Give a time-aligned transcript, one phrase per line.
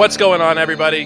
[0.00, 1.04] What's going on, everybody?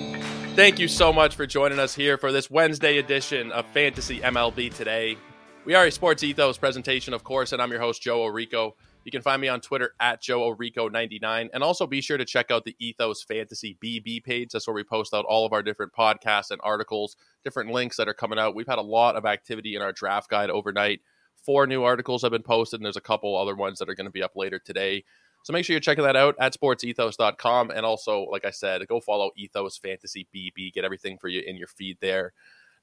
[0.54, 4.72] Thank you so much for joining us here for this Wednesday edition of Fantasy MLB
[4.72, 5.18] Today.
[5.64, 8.74] We are a Sports Ethos presentation, of course, and I'm your host, Joe Orrico.
[9.02, 11.48] You can find me on Twitter at Joe Orrico99.
[11.52, 14.50] And also be sure to check out the Ethos Fantasy BB page.
[14.52, 18.06] That's where we post out all of our different podcasts and articles, different links that
[18.06, 18.55] are coming out.
[18.55, 21.00] We've had a lot of activity in our draft guide overnight.
[21.45, 24.06] Four new articles have been posted, and there's a couple other ones that are going
[24.06, 25.02] to be up later today.
[25.45, 27.71] So make sure you're checking that out at sportsethos.com.
[27.71, 30.73] And also, like I said, go follow Ethos Fantasy BB.
[30.73, 32.33] Get everything for you in your feed there.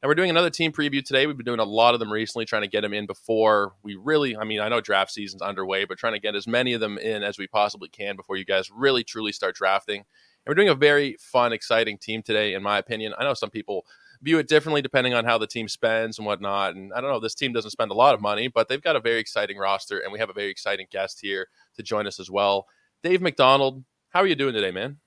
[0.01, 1.25] And we're doing another team preview today.
[1.25, 3.95] We've been doing a lot of them recently, trying to get them in before we
[3.95, 6.81] really, I mean, I know draft season's underway, but trying to get as many of
[6.81, 9.97] them in as we possibly can before you guys really, truly start drafting.
[9.97, 10.05] And
[10.47, 13.13] we're doing a very fun, exciting team today, in my opinion.
[13.17, 13.87] I know some people
[14.21, 16.75] view it differently depending on how the team spends and whatnot.
[16.75, 18.95] And I don't know, this team doesn't spend a lot of money, but they've got
[18.95, 22.19] a very exciting roster, and we have a very exciting guest here to join us
[22.19, 22.67] as well.
[23.03, 24.97] Dave McDonald, how are you doing today, man?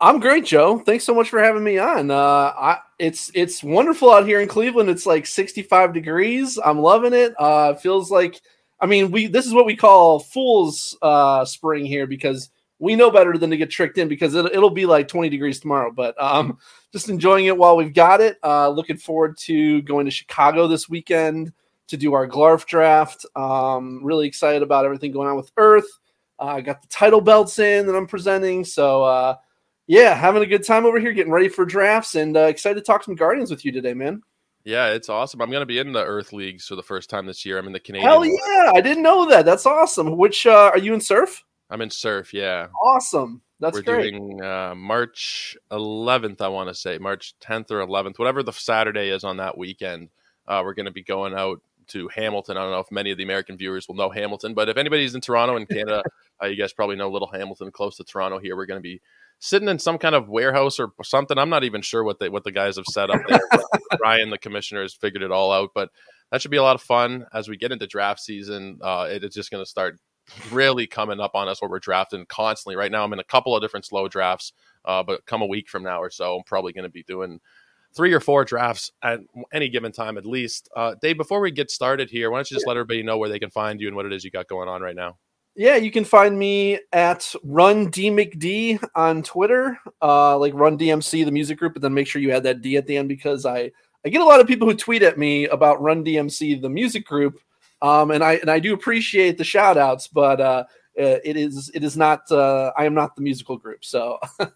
[0.00, 0.78] I'm great, Joe.
[0.78, 2.10] Thanks so much for having me on.
[2.10, 4.90] Uh, I, it's it's wonderful out here in Cleveland.
[4.90, 6.58] It's like 65 degrees.
[6.62, 7.34] I'm loving it.
[7.38, 8.40] Uh, feels like,
[8.78, 13.10] I mean, we this is what we call fool's uh, spring here because we know
[13.10, 15.90] better than to get tricked in because it, will be like 20 degrees tomorrow.
[15.90, 16.58] But um,
[16.92, 18.36] just enjoying it while we've got it.
[18.44, 21.54] Uh, looking forward to going to Chicago this weekend
[21.88, 23.26] to do our Glarf draft.
[23.36, 25.86] Um, really excited about everything going on with Earth.
[26.38, 28.64] I uh, got the title belts in that I'm presenting.
[28.64, 29.36] So, uh,
[29.86, 32.82] yeah, having a good time over here, getting ready for drafts, and uh, excited to
[32.82, 34.22] talk some Guardians with you today, man.
[34.64, 35.40] Yeah, it's awesome.
[35.40, 37.56] I'm going to be in the Earth Leagues for the first time this year.
[37.56, 38.10] I'm in the Canadian.
[38.10, 38.72] Hell yeah!
[38.74, 39.44] I didn't know that.
[39.44, 40.16] That's awesome.
[40.16, 41.44] Which uh, are you in Surf?
[41.70, 42.34] I'm in Surf.
[42.34, 42.66] Yeah.
[42.82, 43.42] Awesome.
[43.60, 44.10] That's We're great.
[44.10, 46.40] doing uh, March 11th.
[46.40, 50.10] I want to say March 10th or 11th, whatever the Saturday is on that weekend.
[50.46, 52.56] Uh, we're going to be going out to Hamilton.
[52.56, 55.14] I don't know if many of the American viewers will know Hamilton, but if anybody's
[55.14, 56.02] in Toronto and Canada,
[56.42, 58.38] uh, you guys probably know Little Hamilton, close to Toronto.
[58.38, 59.00] Here, we're going to be
[59.38, 61.38] sitting in some kind of warehouse or something.
[61.38, 63.40] I'm not even sure what they what the guys have set up there.
[64.02, 65.90] Ryan, the commissioner, has figured it all out, but
[66.30, 68.78] that should be a lot of fun as we get into draft season.
[68.82, 69.98] Uh, it is just going to start
[70.50, 72.76] really coming up on us where we're drafting constantly.
[72.76, 74.52] Right now, I'm in a couple of different slow drafts,
[74.84, 77.40] uh, but come a week from now or so, I'm probably going to be doing
[77.96, 79.20] three or four drafts at
[79.52, 80.68] any given time at least.
[80.76, 83.28] Uh, Dave, before we get started here, why don't you just let everybody know where
[83.28, 85.16] they can find you and what it is you got going on right now?
[85.58, 91.24] Yeah, you can find me at Run D McD on Twitter, uh, like Run DMC,
[91.24, 93.46] the music group, but then make sure you add that D at the end because
[93.46, 93.72] I
[94.04, 97.06] I get a lot of people who tweet at me about Run DMC, the music
[97.06, 97.40] group,
[97.80, 100.64] um, and I and I do appreciate the shout outs, but uh,
[100.94, 104.18] it is it is not uh, I am not the musical group, so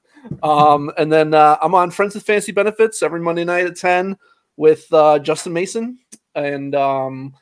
[0.42, 4.16] Um, and then uh, I'm on Friends with Fantasy Benefits every Monday night at 10
[4.56, 5.98] with uh, Justin Mason.
[6.34, 7.34] And um,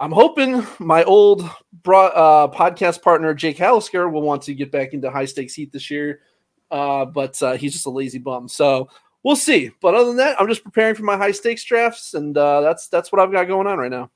[0.00, 1.48] I'm hoping my old
[1.82, 5.72] bro- uh, podcast partner, Jake Hallisker, will want to get back into high stakes heat
[5.72, 6.20] this year.
[6.70, 8.48] Uh, but uh, he's just a lazy bum.
[8.48, 8.88] So
[9.22, 9.70] we'll see.
[9.80, 12.14] But other than that, I'm just preparing for my high stakes drafts.
[12.14, 14.10] And uh, that's, that's what I've got going on right now.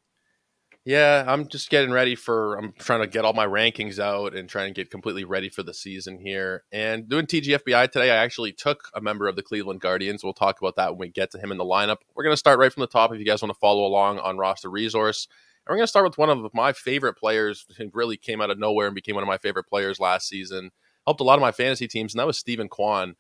[0.89, 2.55] Yeah, I'm just getting ready for.
[2.55, 5.63] I'm trying to get all my rankings out and trying to get completely ready for
[5.63, 6.65] the season here.
[6.73, 10.25] And doing TGFBI today, I actually took a member of the Cleveland Guardians.
[10.25, 11.99] We'll talk about that when we get to him in the lineup.
[12.15, 14.19] We're going to start right from the top if you guys want to follow along
[14.21, 15.29] on roster resource.
[15.67, 18.49] And we're going to start with one of my favorite players who really came out
[18.49, 20.71] of nowhere and became one of my favorite players last season.
[21.07, 23.15] Helped a lot of my fantasy teams, and that was Steven Kwan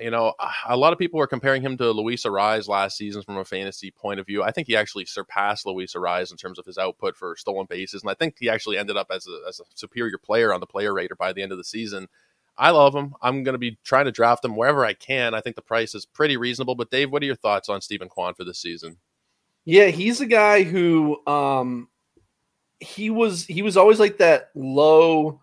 [0.00, 0.34] you know,
[0.66, 3.90] a lot of people were comparing him to Luis Arraez last season from a fantasy
[3.90, 4.42] point of view.
[4.42, 8.02] I think he actually surpassed Luis Arraez in terms of his output for stolen bases,
[8.02, 10.66] and I think he actually ended up as a, as a superior player on the
[10.66, 12.08] player rater by the end of the season.
[12.56, 13.14] I love him.
[13.22, 15.34] I'm going to be trying to draft him wherever I can.
[15.34, 16.74] I think the price is pretty reasonable.
[16.74, 18.98] But Dave, what are your thoughts on Steven Kwan for this season?
[19.64, 21.88] Yeah, he's a guy who um,
[22.80, 25.40] he was he was always like that low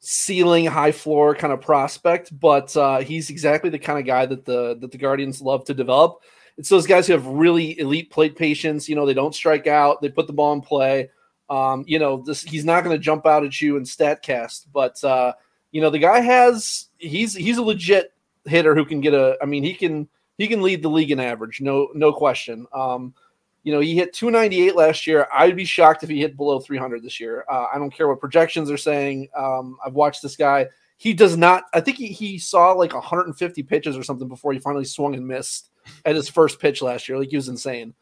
[0.00, 4.44] ceiling, high floor kind of prospect, but uh, he's exactly the kind of guy that
[4.44, 6.22] the that the Guardians love to develop.
[6.56, 8.88] It's those guys who have really elite plate patience.
[8.88, 11.10] You know, they don't strike out, they put the ball in play.
[11.48, 15.02] Um, you know, this he's not going to jump out at you and statcast, but
[15.04, 15.34] uh,
[15.70, 18.12] you know, the guy has he's he's a legit
[18.44, 19.36] hitter who can get a.
[19.42, 20.08] I mean, he can
[20.38, 22.66] he can lead the league in average, no no question.
[22.72, 23.14] Um,
[23.62, 25.26] you know, he hit 298 last year.
[25.32, 27.44] I'd be shocked if he hit below 300 this year.
[27.50, 29.28] Uh, I don't care what projections are saying.
[29.36, 30.68] Um, I've watched this guy.
[30.96, 31.64] He does not.
[31.74, 35.26] I think he, he saw like 150 pitches or something before he finally swung and
[35.26, 35.70] missed
[36.04, 37.18] at his first pitch last year.
[37.18, 37.94] Like he was insane.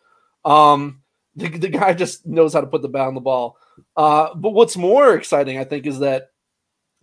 [0.44, 1.02] Um,
[1.34, 3.56] the, the guy just knows how to put the bat on the ball.
[3.96, 6.30] Uh, but what's more exciting, I think, is that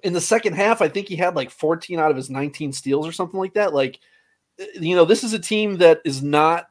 [0.03, 3.07] in the second half, I think he had like 14 out of his 19 steals
[3.07, 3.73] or something like that.
[3.73, 3.99] Like,
[4.79, 6.69] you know, this is a team that is not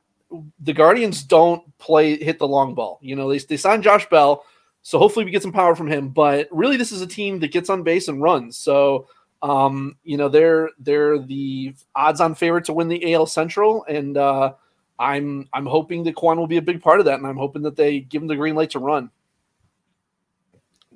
[0.61, 2.99] the Guardians don't play hit the long ball.
[3.03, 4.45] You know, they, they signed Josh Bell,
[4.83, 6.09] so hopefully we get some power from him.
[6.09, 8.57] But really, this is a team that gets on base and runs.
[8.57, 9.07] So
[9.45, 14.55] Um, you know, they're they're the odds-on favorite to win the AL Central, and uh,
[14.99, 17.61] I'm I'm hoping that Kwan will be a big part of that, and I'm hoping
[17.63, 19.11] that they give him the green light to run.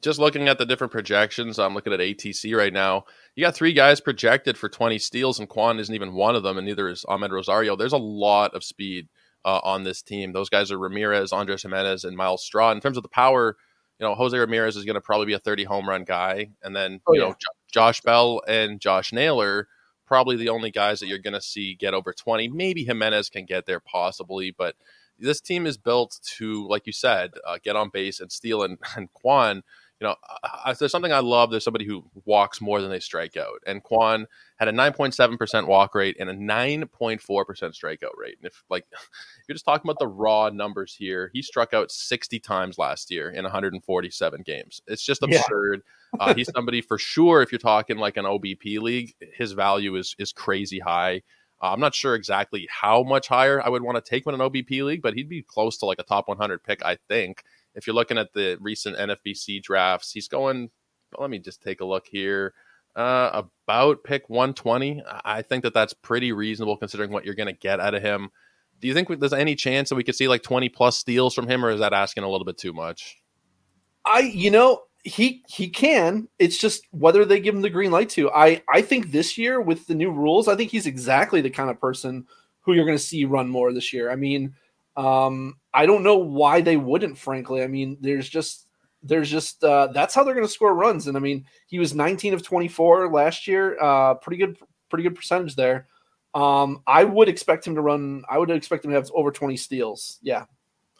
[0.00, 3.04] Just looking at the different projections, I'm looking at ATC right now.
[3.34, 6.56] You got three guys projected for 20 steals, and Kwan isn't even one of them,
[6.56, 7.76] and neither is Amed Rosario.
[7.76, 9.08] There's a lot of speed
[9.44, 10.32] uh, on this team.
[10.32, 12.70] Those guys are Ramirez, Andrés Giménez, and Myles Straw.
[12.72, 13.56] In terms of the power,
[13.98, 16.50] you know, Jose Ramirez is going to probably be a 30 home run guy.
[16.62, 17.28] And then, oh, you yeah.
[17.28, 19.68] know, J- Josh Bell and Josh Naylor,
[20.06, 22.48] probably the only guys that you're going to see get over 20.
[22.48, 24.76] Maybe Giménez can get there possibly, but
[25.18, 28.62] this team is built to, like you said, uh, get on base and steal.
[28.62, 29.62] And, and Kwan,
[30.00, 30.14] you know,
[30.66, 33.60] if there's something I love, there's somebody who walks more than they strike out.
[33.66, 38.36] And Kwan had a 9.7% walk rate and a 9.4% strikeout rate.
[38.38, 41.90] And if like if you're just talking about the raw numbers here, he struck out
[41.90, 44.80] 60 times last year in 147 games.
[44.86, 45.82] It's just absurd.
[46.14, 46.20] Yeah.
[46.20, 47.42] uh, he's somebody for sure.
[47.42, 51.22] If you're talking like an OBP league, his value is is crazy high.
[51.60, 54.40] Uh, I'm not sure exactly how much higher I would want to take him in
[54.40, 57.42] an OBP league, but he'd be close to like a top 100 pick, I think
[57.78, 60.70] if you're looking at the recent NFBC drafts, he's going.
[61.18, 62.52] Let me just take a look here.
[62.94, 65.02] Uh, about pick 120.
[65.24, 68.30] I think that that's pretty reasonable considering what you're going to get out of him.
[68.80, 71.48] Do you think there's any chance that we could see like 20 plus steals from
[71.48, 73.16] him, or is that asking a little bit too much?
[74.04, 76.28] I, you know, he he can.
[76.38, 78.30] It's just whether they give him the green light to.
[78.30, 81.70] I I think this year with the new rules, I think he's exactly the kind
[81.70, 82.26] of person
[82.62, 84.10] who you're going to see run more this year.
[84.10, 84.54] I mean,
[84.98, 87.16] um, I don't know why they wouldn't.
[87.16, 88.66] Frankly, I mean, there's just
[89.02, 91.06] there's just uh, that's how they're going to score runs.
[91.06, 93.80] And I mean, he was 19 of 24 last year.
[93.80, 94.58] Uh, pretty good,
[94.90, 95.86] pretty good percentage there.
[96.34, 98.24] Um, I would expect him to run.
[98.28, 100.18] I would expect him to have over 20 steals.
[100.20, 100.46] Yeah,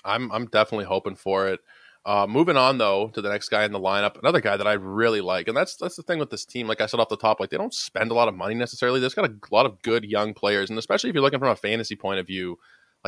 [0.05, 1.61] I'm I'm definitely hoping for it.
[2.07, 4.75] Uh, moving on though to the next guy in the lineup, another guy that I
[4.75, 6.69] really like, and that's that's the thing with this team.
[6.69, 9.01] Like I said off the top, like they don't spend a lot of money necessarily.
[9.01, 11.57] There's got a lot of good young players, and especially if you're looking from a
[11.57, 12.59] fantasy point of view,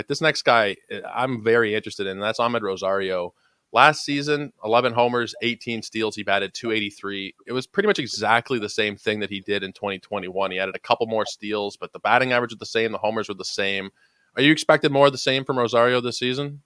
[0.00, 2.18] like this next guy, eh, I'm very interested in.
[2.18, 3.34] that's Amed Rosario.
[3.70, 6.16] Last season, 11 homers, 18 steals.
[6.16, 7.34] He batted 283.
[7.46, 10.50] It was pretty much exactly the same thing that he did in 2021.
[10.50, 12.92] He added a couple more steals, but the batting average was the same.
[12.92, 13.90] The homers were the same.
[14.36, 16.62] Are you expected more of the same from Rosario this season?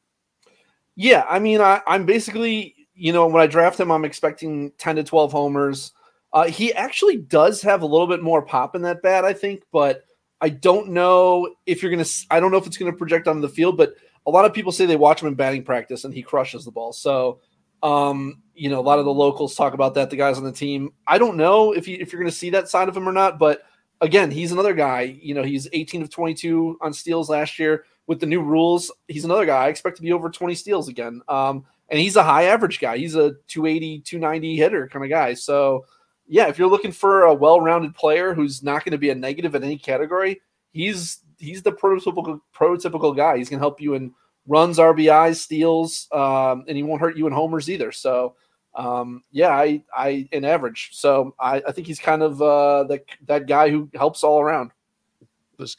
[0.95, 4.97] Yeah, I mean, I, am basically, you know, when I draft him, I'm expecting 10
[4.97, 5.93] to 12 homers.
[6.33, 9.65] Uh, he actually does have a little bit more pop in that bat, I think,
[9.73, 10.05] but
[10.45, 12.05] I don't know if you're gonna.
[12.31, 13.95] I don't know if it's gonna project on the field, but
[14.27, 16.71] a lot of people say they watch him in batting practice and he crushes the
[16.71, 16.93] ball.
[16.93, 17.41] So,
[17.83, 20.11] um, you know, a lot of the locals talk about that.
[20.11, 20.93] The guys on the team.
[21.07, 23.39] I don't know if you, if you're gonna see that side of him or not,
[23.39, 23.63] but
[24.03, 25.19] again, he's another guy.
[25.19, 27.87] You know, he's 18 of 22 on steals last year.
[28.07, 29.65] With the new rules, he's another guy.
[29.65, 31.23] I expect to be over 20 steals again.
[31.27, 32.99] Um, and he's a high average guy.
[32.99, 35.33] He's a 280, 290 hitter kind of guy.
[35.33, 35.87] So
[36.27, 39.55] yeah, if you're looking for a well-rounded player who's not going to be a negative
[39.55, 40.41] in any category,
[40.73, 43.39] he's he's the prototypical prototypical guy.
[43.39, 44.13] He's going to help you in
[44.47, 47.93] runs, RBIs, steals, um, and he won't hurt you in homers either.
[47.93, 48.35] So,
[48.75, 50.91] um, yeah, I I in average.
[50.93, 54.71] So I, I think he's kind of uh, that that guy who helps all around.
[55.57, 55.77] There's,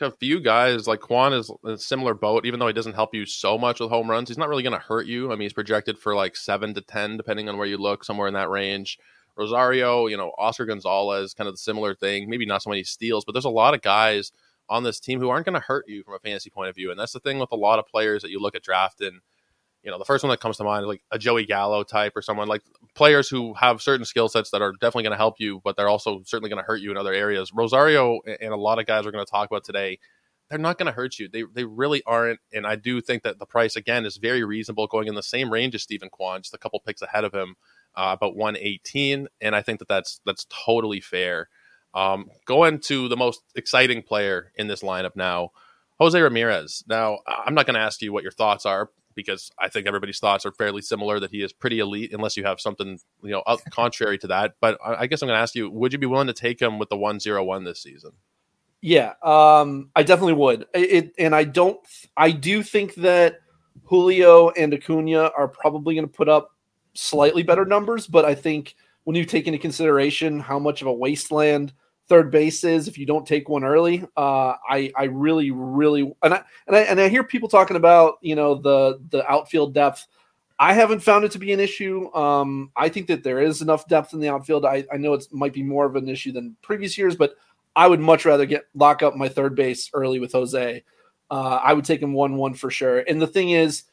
[0.00, 3.26] a few guys like Kwan is a similar boat, even though he doesn't help you
[3.26, 4.30] so much with home runs.
[4.30, 5.26] He's not really going to hurt you.
[5.26, 8.28] I mean, he's projected for like seven to ten, depending on where you look, somewhere
[8.28, 8.98] in that range.
[9.40, 12.28] Rosario, you know, Oscar Gonzalez, kind of the similar thing.
[12.28, 14.32] Maybe not so many steals, but there's a lot of guys
[14.68, 16.90] on this team who aren't going to hurt you from a fantasy point of view.
[16.90, 19.20] And that's the thing with a lot of players that you look at drafting.
[19.82, 22.12] You know, the first one that comes to mind is like a Joey Gallo type
[22.14, 22.60] or someone like
[22.94, 25.88] players who have certain skill sets that are definitely going to help you, but they're
[25.88, 27.50] also certainly going to hurt you in other areas.
[27.52, 29.98] Rosario and a lot of guys we're going to talk about today,
[30.50, 31.28] they're not going to hurt you.
[31.28, 32.40] They, they really aren't.
[32.52, 35.50] And I do think that the price, again, is very reasonable going in the same
[35.50, 37.56] range as Steven Kwan, just a couple picks ahead of him
[37.94, 41.48] uh, about 118, and I think that that's that's totally fair.
[41.92, 45.50] Um, going to the most exciting player in this lineup now,
[45.98, 46.84] Jose Ramirez.
[46.88, 50.18] Now, I'm not going to ask you what your thoughts are because I think everybody's
[50.18, 53.42] thoughts are fairly similar that he is pretty elite, unless you have something you know
[53.70, 54.54] contrary to that.
[54.60, 56.78] But I guess I'm going to ask you: Would you be willing to take him
[56.78, 58.12] with the 101 this season?
[58.82, 60.66] Yeah, um, I definitely would.
[60.72, 61.78] It, and I don't.
[62.16, 63.40] I do think that
[63.84, 66.52] Julio and Acuna are probably going to put up
[66.94, 70.92] slightly better numbers, but I think when you take into consideration how much of a
[70.92, 71.72] wasteland
[72.08, 76.34] third base is if you don't take one early, uh, I I really really and
[76.34, 80.06] I and I and I hear people talking about you know the the outfield depth.
[80.58, 82.12] I haven't found it to be an issue.
[82.12, 84.66] Um, I think that there is enough depth in the outfield.
[84.66, 87.34] I, I know it might be more of an issue than previous years, but
[87.74, 90.84] I would much rather get lock up my third base early with Jose.
[91.30, 92.98] Uh, I would take him one one for sure.
[92.98, 93.84] And the thing is,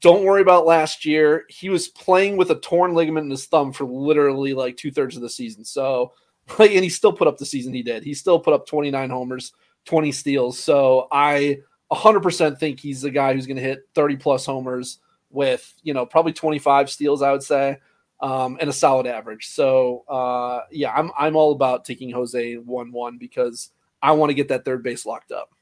[0.00, 1.44] don't worry about last year.
[1.48, 5.16] He was playing with a torn ligament in his thumb for literally like two thirds
[5.16, 5.64] of the season.
[5.64, 6.12] So
[6.58, 8.04] Like, and he still put up the season he did.
[8.04, 9.52] He still put up 29 homers,
[9.86, 10.58] 20 steals.
[10.58, 11.58] So I
[11.92, 14.98] 100% think he's the guy who's going to hit 30 plus homers
[15.30, 17.78] with, you know, probably 25 steals, I would say,
[18.20, 19.48] um, and a solid average.
[19.48, 23.70] So uh, yeah, I'm I'm all about taking Jose 1 1 because
[24.02, 25.53] I want to get that third base locked up.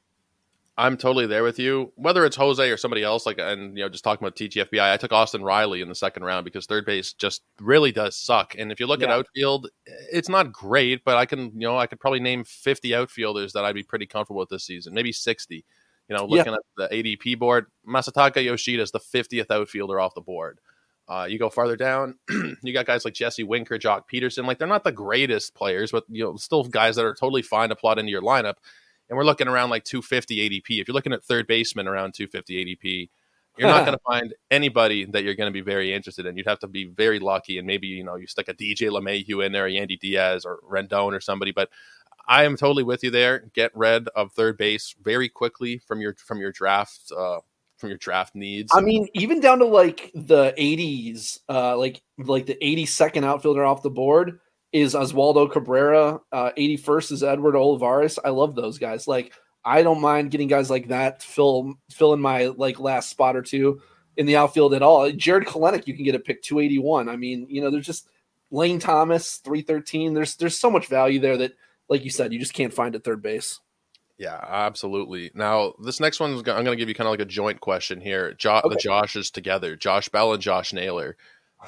[0.75, 1.93] I'm totally there with you.
[1.95, 4.97] Whether it's Jose or somebody else, like and you know, just talking about TGFBI, I
[4.97, 8.55] took Austin Riley in the second round because third base just really does suck.
[8.57, 9.07] And if you look yeah.
[9.07, 12.95] at outfield, it's not great, but I can you know I could probably name 50
[12.95, 15.63] outfielders that I'd be pretty comfortable with this season, maybe 60.
[16.09, 16.87] You know, looking yeah.
[16.89, 20.59] at the ADP board, Masataka Yoshida is the 50th outfielder off the board.
[21.07, 22.15] Uh, you go farther down,
[22.63, 24.45] you got guys like Jesse Winker, Joc Pederson.
[24.47, 27.69] Like they're not the greatest players, but you know, still guys that are totally fine
[27.69, 28.55] to plot into your lineup
[29.13, 30.81] and we're looking around like 250 ADP.
[30.81, 33.09] If you're looking at third baseman around 250 ADP,
[33.59, 36.35] you're not going to find anybody that you're going to be very interested in.
[36.35, 39.45] You'd have to be very lucky, and maybe you know you stick a DJ LeMahieu
[39.45, 41.51] in there, or Yandy Diaz, or Rendon, or somebody.
[41.51, 41.69] But
[42.27, 43.51] I am totally with you there.
[43.53, 47.37] Get rid of third base very quickly from your from your draft uh,
[47.77, 48.71] from your draft needs.
[48.73, 53.83] I mean, even down to like the 80s, uh, like like the 82nd outfielder off
[53.83, 54.39] the board
[54.73, 56.19] is Oswaldo Cabrera.
[56.31, 58.19] Uh, 81st is Edward Olivares.
[58.23, 59.07] I love those guys.
[59.07, 59.31] Like
[59.63, 63.41] I don't mind getting guys like that fill fill in my like last spot or
[63.41, 63.81] two
[64.17, 65.09] in the outfield at all.
[65.11, 67.07] Jarred Kelenic, you can get a pick 281.
[67.07, 68.09] I mean, you know, there's just
[68.51, 70.13] Lane Thomas 313.
[70.13, 71.53] There's there's so much value there that,
[71.87, 73.59] like you said, you just can't find at third base.
[74.17, 75.31] Yeah, absolutely.
[75.33, 77.99] Now, this next one, I'm going to give you kind of like a joint question
[77.99, 78.33] here.
[78.33, 78.69] Jo- okay.
[78.69, 81.17] The Joshes together, Josh Bell and Josh Naylor.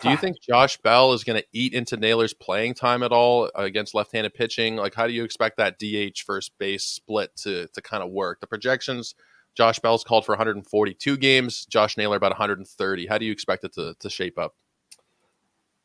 [0.01, 3.49] Do you think Josh Bell is going to eat into Naylor's playing time at all
[3.55, 4.75] against left-handed pitching?
[4.75, 8.41] Like, how do you expect that DH first base split to to kind of work?
[8.41, 9.15] The projections,
[9.55, 13.07] Josh Bell's called for 142 games, Josh Naylor about 130.
[13.07, 14.55] How do you expect it to to shape up?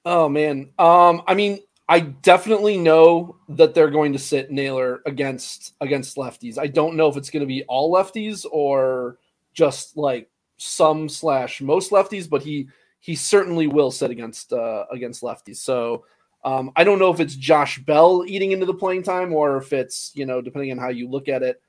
[0.05, 5.75] Oh man, um, I mean, I definitely know that they're going to sit Naylor against
[5.81, 6.59] against lefties.
[6.59, 9.19] I don't know if it's going to be all lefties or
[9.55, 12.69] just like some slash most lefties, but he
[13.00, 15.57] he certainly will sit against uh, against lefties.
[15.57, 16.04] So
[16.45, 19.73] um, I don't know if it's Josh Bell eating into the playing time or if
[19.73, 21.61] it's you know depending on how you look at it.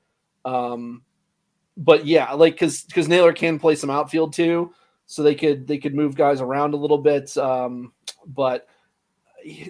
[0.44, 1.02] Um,
[1.76, 4.72] but yeah, like because because Naylor can play some outfield too,
[5.06, 7.36] so they could they could move guys around a little bit.
[7.36, 7.92] Um,
[8.26, 8.68] but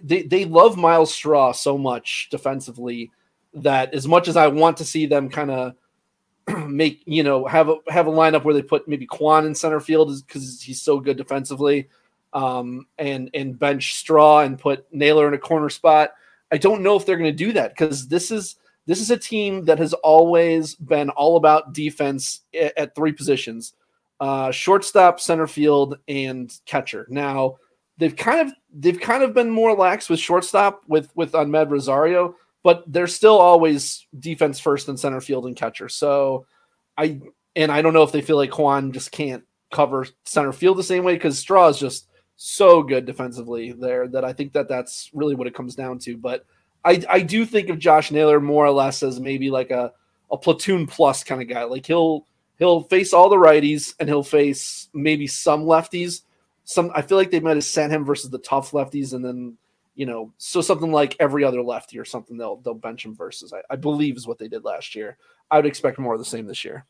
[0.02, 3.10] they they love Myles Straw so much defensively
[3.54, 5.74] that as much as I want to see them kind of
[6.66, 9.80] make you know have a have a lineup where they put maybe Kwan in center
[9.80, 11.88] field because he's so good defensively,
[12.32, 16.12] um, and and bench Straw and put Naylor in a corner spot.
[16.50, 18.56] I don't know if they're going to do that because this is
[18.86, 23.74] this is a team that has always been all about defense at, at three positions:
[24.20, 27.06] uh, shortstop, center field, and catcher.
[27.08, 27.56] Now
[27.98, 32.34] they've kind of they've kind of been more lax with shortstop with with Amed Rosario
[32.62, 35.88] but they're still always defense first and center field and catcher.
[35.88, 36.46] So
[36.96, 37.20] I
[37.56, 40.82] and I don't know if they feel like Kwan just can't cover center field the
[40.82, 45.10] same way because Straw is just so good defensively there that I think that that's
[45.12, 46.16] really what it comes down to.
[46.16, 46.44] But
[46.84, 49.92] I I do think of Josh Naylor more or less as maybe like a
[50.30, 51.64] a platoon plus kind of guy.
[51.64, 52.26] Like he'll
[52.58, 56.22] he'll face all the righties and he'll face maybe some lefties.
[56.64, 59.56] Some I feel like they might have sent him versus the tough lefties and then
[59.94, 63.52] you know, so something like every other lefty or something they'll they'll bench him versus.
[63.52, 65.18] I, I, believe is what they did last year.
[65.50, 66.86] I would expect more of the same this year.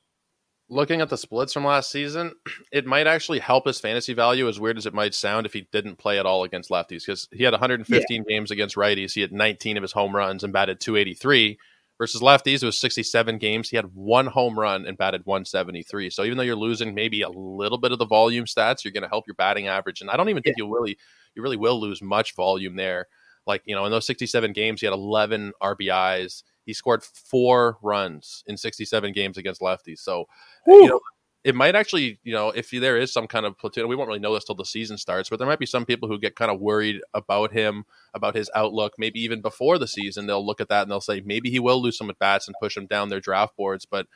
[0.68, 2.32] Looking at the splits from last season,
[2.72, 4.48] it might actually help his fantasy value.
[4.48, 7.28] As weird as it might sound, if he didn't play at all against lefties, because
[7.32, 8.22] he had 115 yeah.
[8.28, 11.58] games against righties, he had 19 of his home runs and batted 283.
[12.02, 13.70] Versus lefties, it was 67 games.
[13.70, 16.10] He had one home run and batted 173.
[16.10, 19.04] So even though you're losing maybe a little bit of the volume stats, you're going
[19.04, 20.00] to help your batting average.
[20.00, 20.64] And I don't even think yeah.
[20.64, 20.98] you really
[21.36, 23.06] you really will lose much volume there.
[23.46, 26.42] Like, you know, in those 67 games, he had 11 RBIs.
[26.66, 30.00] He scored four runs in 67 games against lefties.
[30.00, 30.26] So,
[30.66, 30.74] Woo.
[30.74, 31.00] you know,
[31.44, 34.20] it might actually, you know, if there is some kind of platoon, we won't really
[34.20, 36.50] know this till the season starts, but there might be some people who get kind
[36.52, 37.84] of worried about him,
[38.14, 38.94] about his outlook.
[38.96, 41.82] Maybe even before the season, they'll look at that and they'll say maybe he will
[41.82, 43.86] lose some at bats and push him down their draft boards.
[43.86, 44.06] But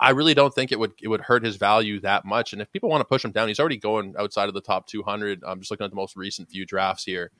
[0.00, 2.52] I really don't think it would it would hurt his value that much.
[2.52, 4.86] And if people want to push him down, he's already going outside of the top
[4.86, 5.44] 200.
[5.44, 7.30] I'm um, just looking at the most recent few drafts here.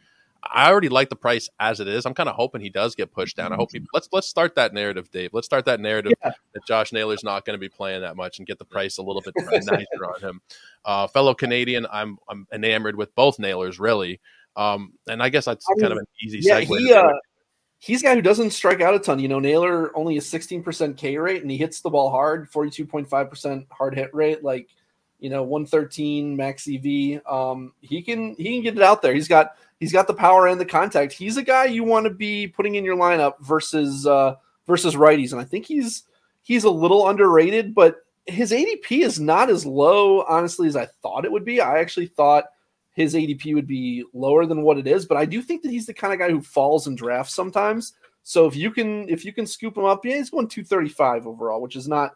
[0.53, 2.07] I already like the price as it is.
[2.07, 3.53] I'm kind of hoping he does get pushed down.
[3.53, 5.33] I hope he let's let's start that narrative, Dave.
[5.33, 6.33] Let's start that narrative yeah.
[6.55, 9.03] that Josh Naylor's not going to be playing that much and get the price a
[9.03, 9.35] little bit
[9.67, 10.41] nicer on him.
[10.85, 14.21] Uh, fellow Canadian, I'm I'm enamored with both Naylors, really.
[14.57, 16.79] Um, and I guess that's I mean, kind of an easy yeah, segue.
[16.79, 17.12] He, uh,
[17.79, 19.19] he's a guy who doesn't strike out a ton.
[19.19, 23.67] You know, Naylor only a 16% K rate and he hits the ball hard, 42.5%
[23.71, 24.43] hard hit rate.
[24.43, 24.69] Like
[25.18, 27.20] you know, 113 max EV.
[27.26, 29.14] Um, he can he can get it out there.
[29.14, 31.12] He's got he's got the power and the contact.
[31.12, 35.32] He's a guy you want to be putting in your lineup versus uh, versus righties,
[35.32, 36.04] and I think he's
[36.42, 37.96] he's a little underrated, but
[38.26, 41.61] his ADP is not as low, honestly, as I thought it would be.
[41.61, 42.44] I actually thought
[42.92, 45.87] his ADP would be lower than what it is, but I do think that he's
[45.87, 47.92] the kind of guy who falls in drafts sometimes.
[48.23, 51.62] So if you can if you can scoop him up, yeah, he's going 235 overall,
[51.62, 52.12] which is not,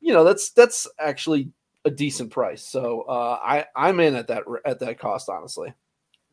[0.00, 1.50] you know, that's that's actually
[1.84, 2.62] a decent price.
[2.62, 5.72] So uh, I I'm in at that at that cost, honestly.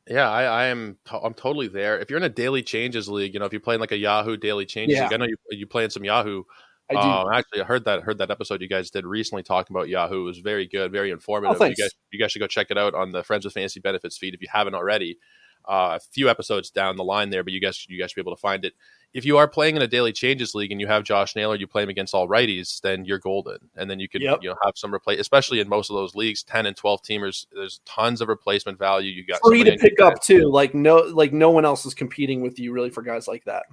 [0.07, 0.97] Yeah, I, I am.
[1.07, 1.99] T- I'm totally there.
[1.99, 4.35] If you're in a daily changes league, you know, if you're playing like a Yahoo
[4.35, 5.03] daily changes Yeah.
[5.03, 6.43] league, I know you you playing some Yahoo.
[6.89, 6.99] I do.
[6.99, 10.21] Um, actually, I heard that heard that episode you guys did recently talking about Yahoo.
[10.21, 11.61] It was very good, very informative.
[11.61, 13.79] Oh, you guys you guys should go check it out on the Friends with Fantasy
[13.79, 15.17] Benefits feed if you haven't already.
[15.63, 18.21] Uh, a few episodes down the line there, but you guys you guys should be
[18.21, 18.73] able to find it.
[19.13, 21.67] If you are playing in a daily changes league and you have Josh Naylor, you
[21.67, 23.57] play him against all righties, then you're golden.
[23.75, 24.39] And then you could Yep.
[24.41, 27.45] you know have some replace, especially in most of those leagues, ten and twelve teamers.
[27.51, 29.11] There's tons of replacement value.
[29.11, 30.49] You got free to pick up too.
[30.49, 33.63] Like no like no one else is competing with you really for guys like that.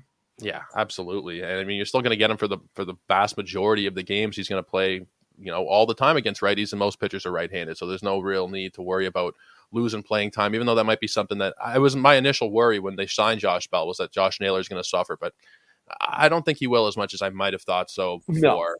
[0.40, 1.42] Yeah, absolutely.
[1.42, 3.86] And I mean, you're still going to get him for the for the vast majority
[3.86, 5.06] of the games he's going to play.
[5.40, 8.18] You know, all the time against righties, and most pitchers are right-handed, so there's no
[8.18, 9.36] real need to worry about
[9.72, 10.54] losing playing time.
[10.54, 13.40] Even though that might be something that I was my initial worry when they signed
[13.40, 15.34] Josh Bell was that Josh Naylor is going to suffer, but
[16.00, 18.34] I don't think he will as much as I might have thought so No.
[18.34, 18.76] before.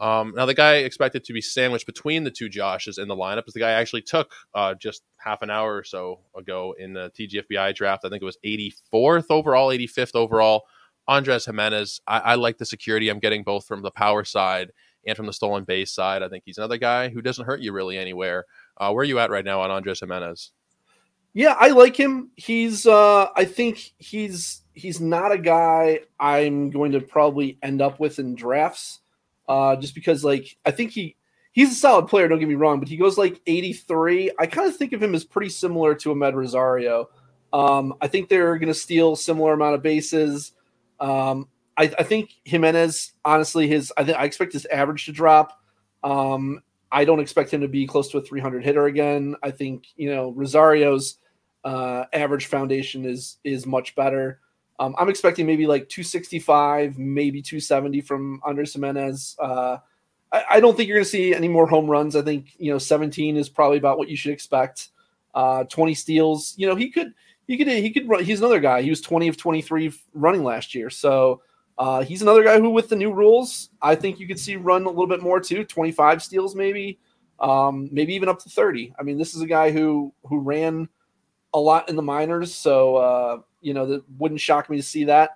[0.00, 3.46] Um, now, the guy expected to be sandwiched between the two Joshes in the lineup
[3.46, 6.92] is the guy I actually took uh, just half an hour or so ago in
[6.92, 8.04] the TGFBI draft.
[8.04, 10.64] I think it was 84th overall, 85th overall.
[11.08, 12.00] Andrés Giménez.
[12.06, 14.72] I, I like the security I'm getting both from the power side
[15.06, 16.22] and from the stolen base side.
[16.22, 18.44] I think he's another guy who doesn't hurt you really anywhere.
[18.82, 20.50] Uh, where are you at right now on Andrés Giménez?
[21.34, 22.30] Yeah, I like him.
[22.34, 28.00] He's uh I think he's he's not a guy I'm going to probably end up
[28.00, 29.00] with in drafts.
[29.48, 31.16] Uh just because like I think he
[31.52, 34.32] he's a solid player, don't get me wrong, but he goes like 83.
[34.38, 37.08] I kind of think of him as pretty similar to Amed Rosario.
[37.52, 40.52] Um I think they're going to steal similar amount of bases.
[40.98, 45.62] Um I, I think Giménez honestly his I think I expect his average to drop.
[46.02, 49.34] Um I don't expect him to be close to a 300 hitter again.
[49.42, 51.16] I think, you know, Rosario's
[51.64, 54.40] uh, average foundation is is much better.
[54.78, 59.36] Um, I'm expecting maybe like 265, maybe 270 from Andrés Giménez.
[59.40, 59.78] Uh,
[60.32, 62.16] I, I don't think you're going to see any more home runs.
[62.16, 64.88] I think you know 17 is probably about what you should expect.
[65.34, 66.54] Uh, 20 steals.
[66.56, 67.14] You know he could
[67.46, 68.24] he could he could run.
[68.24, 68.82] He's another guy.
[68.82, 70.90] He was 20 of 23 running last year.
[70.90, 71.42] So
[71.82, 74.84] uh, he's another guy who, with the new rules, I think you could see run
[74.84, 75.64] a little bit more too.
[75.64, 77.00] 25 steals maybe,
[77.40, 78.94] um, maybe even up to 30.
[78.96, 80.88] I mean, this is a guy who who ran
[81.52, 85.02] a lot in the minors, so uh, you know that wouldn't shock me to see
[85.06, 85.30] that.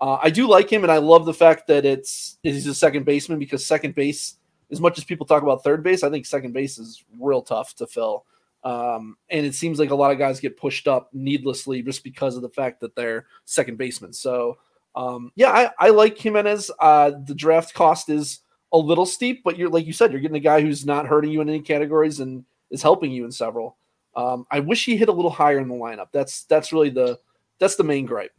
[0.00, 3.04] Uh, I do like him, and I love the fact that it's he's a second
[3.04, 4.38] baseman because second base,
[4.72, 7.72] as much as people talk about third base, I think second base is real tough
[7.76, 8.24] to fill.
[8.64, 12.34] Um, and it seems like a lot of guys get pushed up needlessly just because
[12.34, 14.12] of the fact that they're second basemen.
[14.12, 14.58] So
[14.96, 16.70] um, yeah, I, I like Giménez.
[16.78, 18.40] Uh, the draft cost is
[18.72, 21.30] a little steep, but you're like you said, you're getting a guy who's not hurting
[21.30, 23.76] you in any categories and is helping you in several.
[24.16, 26.08] Um, I wish he hit a little higher in the lineup.
[26.12, 27.18] That's that's really the
[27.58, 28.32] that's the main gripe.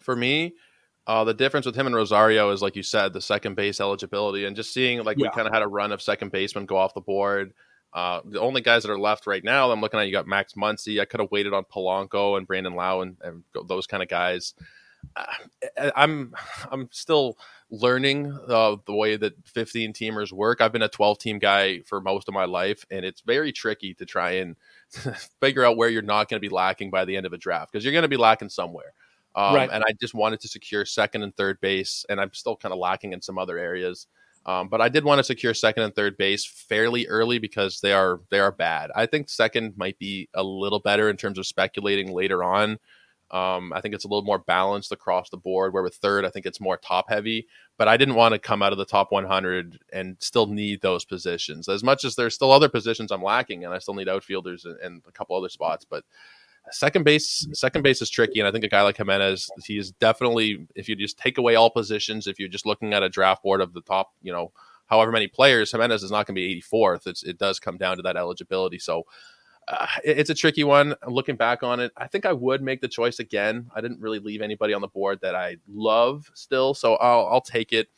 [0.00, 0.54] For me,
[1.06, 4.46] uh, the difference with him and Rosario is, like you said, the second base eligibility,
[4.46, 6.94] and just seeing like we kind of had a run of second basemen go off
[6.94, 7.52] the board.
[7.92, 10.54] Uh, the only guys that are left right now, I'm looking at you got Max
[10.54, 11.00] Muncy.
[11.00, 14.54] I could have waited on Polanco and Brandon Lowe and, and those kind of guys.
[15.94, 16.34] I'm
[16.70, 17.36] I'm still
[17.70, 20.60] learning uh, the way that 15 teamers work.
[20.60, 23.94] I've been a 12 team guy for most of my life, and it's very tricky
[23.94, 24.56] to try and
[25.40, 27.72] figure out where you're not going to be lacking by the end of a draft
[27.72, 28.92] because you're going to be lacking somewhere.
[29.34, 29.70] Um, Right.
[29.70, 32.78] And I just wanted to secure second and third base, and I'm still kind of
[32.78, 34.06] lacking in some other areas.
[34.46, 37.92] Um, but I did want to secure second and third base fairly early because they
[37.92, 38.90] are they are bad.
[38.94, 42.78] I think second might be a little better in terms of speculating later on.
[43.30, 45.72] Um, I think it's a little more balanced across the board.
[45.72, 47.46] Where with third, I think it's more top heavy.
[47.78, 51.04] But I didn't want to come out of the top 100 and still need those
[51.04, 54.64] positions as much as there's still other positions I'm lacking, and I still need outfielders
[54.64, 55.84] and, and a couple other spots.
[55.88, 56.04] But
[56.70, 59.92] second base, second base is tricky, and I think a guy like Giménez, he is
[59.92, 63.42] definitely if you just take away all positions, if you're just looking at a draft
[63.42, 64.52] board of the top, you know,
[64.86, 67.06] however many players, Giménez is not going to be 84th.
[67.06, 68.78] It's, it does come down to that eligibility.
[68.78, 69.04] So
[69.70, 70.94] uh, it- it's a tricky one.
[71.06, 73.70] Looking back on it, I think I would make the choice again.
[73.74, 77.40] I didn't really leave anybody on the board that I love still, so I'll, I'll
[77.40, 77.88] take it.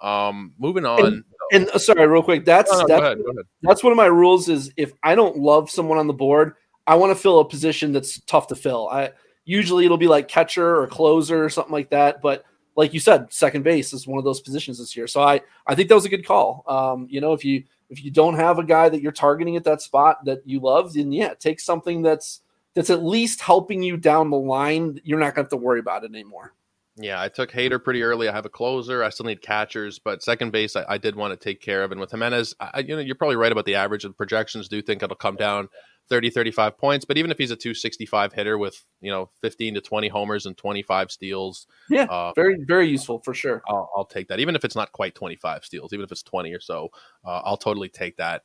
[0.00, 1.24] Um, moving on.
[1.52, 3.44] And uh, sorry, real quick, that's No, no, go that's ahead, go ahead.
[3.62, 6.54] that's one of my rules is if I don't love someone on the board,
[6.86, 8.88] I want to fill a position that's tough to fill.
[8.88, 9.12] I
[9.44, 12.20] usually it'll be like catcher or closer or something like that.
[12.22, 15.06] But like you said, second base is one of those positions this year.
[15.06, 16.64] So I I think that was a good call.
[16.66, 17.62] Um, you know, if you
[17.92, 20.94] if you don't have a guy that you're targeting at that spot that you love,
[20.94, 22.40] then yeah, take something that's
[22.74, 24.98] that's at least helping you down the line.
[25.04, 26.54] You're not going to have to worry about it anymore.
[26.96, 28.28] Yeah, I took Hader pretty early.
[28.28, 29.02] I have a closer.
[29.02, 31.92] I still need catchers, but second base I, I did want to take care of.
[31.92, 34.04] And with Giménez, I, you know, you're probably right about the average.
[34.04, 35.68] The projections do think it'll come down
[36.08, 37.04] 30, 35 points.
[37.04, 40.56] But even if he's a 265 hitter with you know 15 to 20 homers and
[40.56, 43.62] 25 steals, yeah, uh, very very useful for sure.
[43.68, 44.40] I'll, I'll, take that.
[44.40, 46.90] Even if it's not quite 25 steals, even if it's 20 or so,
[47.24, 48.42] uh, I'll totally take that.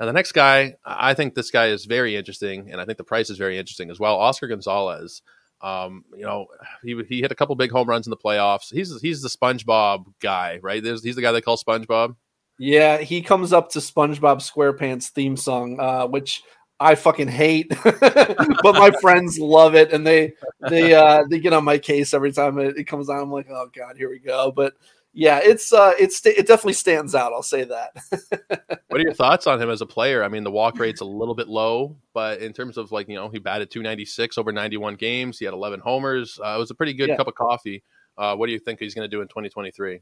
[0.00, 3.04] Now the next guy, I think this guy is very interesting, and I think the
[3.04, 4.16] price is very interesting as well.
[4.16, 5.22] Oscar Gonzalez.
[5.60, 6.46] Um, you know,
[6.82, 8.72] he he hit a couple big home runs in the playoffs.
[8.72, 10.82] He's he's the SpongeBob guy, right?
[10.82, 12.16] There's, he's the guy they call SpongeBob.
[12.58, 16.42] Yeah, he comes up to SpongeBob SquarePants theme song, uh, which
[16.82, 20.32] I fucking hate, but my friends love it, and they
[20.68, 23.20] they uh, they get on my case every time it, it comes on.
[23.20, 24.50] I'm like, oh god, here we go.
[24.50, 24.74] But
[25.14, 27.32] yeah, it's uh, it's it definitely stands out.
[27.32, 27.92] I'll say that.
[28.88, 30.24] what are your thoughts on him as a player?
[30.24, 33.14] I mean, the walk rate's a little bit low, but in terms of like you
[33.14, 35.38] know, he batted 296 over 91 games.
[35.38, 36.40] He had 11 homers.
[36.42, 37.16] Uh, it was a pretty good yeah.
[37.16, 37.82] cup of coffee.
[38.16, 40.00] Uh, what do you think he's going to do in 2023?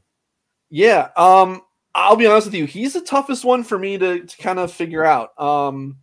[0.69, 1.61] Yeah, um,
[1.93, 2.65] I'll be honest with you.
[2.65, 5.39] He's the toughest one for me to, to kind of figure out.
[5.39, 5.97] Um,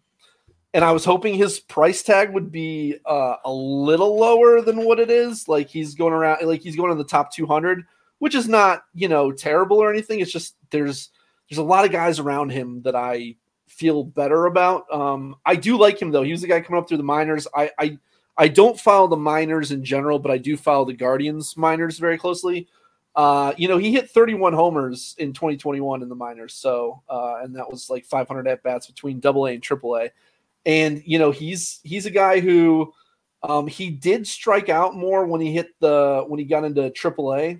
[0.74, 5.00] and I was hoping his price tag would be uh, a little lower than what
[5.00, 5.48] it is.
[5.48, 7.84] Like he's going around, like he's going in the top 200
[8.18, 10.20] which is not you know terrible or anything.
[10.20, 11.10] It's just there's
[11.48, 14.92] there's a lot of guys around him that I feel better about.
[14.92, 16.22] Um, I do like him though.
[16.22, 17.46] He was the guy coming up through the minors.
[17.54, 17.98] I I
[18.36, 22.18] I don't follow the minors in general, but I do follow the Guardians minors very
[22.18, 22.68] closely.
[23.16, 26.54] Uh, you know, he hit 31 homers in 2021 in the minors.
[26.54, 30.10] So, uh, and that was like 500 at bats between Double A and Triple A.
[30.68, 32.92] And you know, he's he's a guy who
[33.42, 37.34] um, he did strike out more when he hit the when he got into Triple
[37.34, 37.58] A.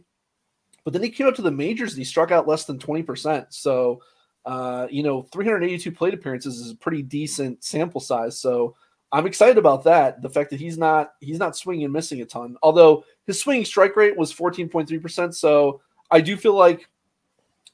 [0.85, 3.47] But then he came up to the majors and he struck out less than 20%.
[3.51, 4.01] So,
[4.47, 8.41] uh, you know, 382 plate appearances is a pretty decent sample size.
[8.41, 8.75] So
[9.13, 10.23] I'm excited about that.
[10.23, 12.57] The fact that he's not he's not swinging and missing a ton.
[12.63, 15.35] Although his swinging strike rate was 14.3%.
[15.35, 16.89] So I do feel like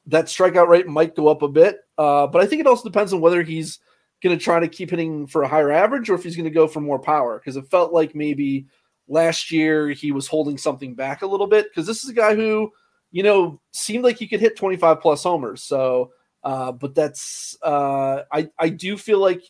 [0.07, 1.81] that strikeout rate might go up a bit.
[1.99, 3.81] Uh, but I think it also depends on whether he's
[4.25, 6.51] going to try to keep hitting for a higher average or if he's going to
[6.51, 7.39] go for more power.
[7.39, 8.67] Because it felt like maybe
[9.07, 11.67] last year he was holding something back a little bit.
[11.71, 12.73] Because this is a guy who–
[13.15, 15.63] you know, seemed like he could hit 25 plus homers.
[15.63, 16.11] So,
[16.43, 19.45] uh, but that's, uh, I, I do feel like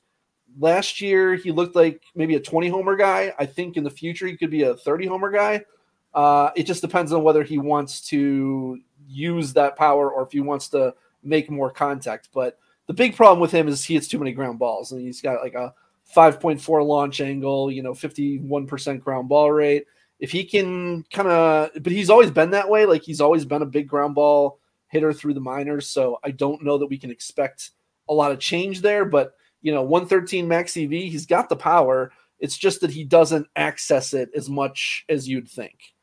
[0.59, 3.33] last year he looked like maybe a 20 homer guy.
[3.39, 5.65] I think in the future he could be a 30 homer guy.
[6.13, 10.41] Uh, it just depends on whether he wants to use that power or if he
[10.41, 12.29] wants to make more contact.
[12.35, 15.21] But the big problem with him is he hits too many ground balls and he's
[15.21, 15.75] got like a
[16.15, 19.87] 5.4 launch angle, you know, 51% ground ball rate
[20.21, 22.87] if he can kind of, but he's always been that way.
[22.87, 25.89] Like he's always been a big ground ball hitter through the minors.
[25.89, 27.71] So I don't know that we can expect
[28.09, 29.05] a lot of change there.
[29.05, 32.13] But you know, 113 max EV, he's got the power.
[32.39, 35.94] It's just that he doesn't access it as much as you'd think.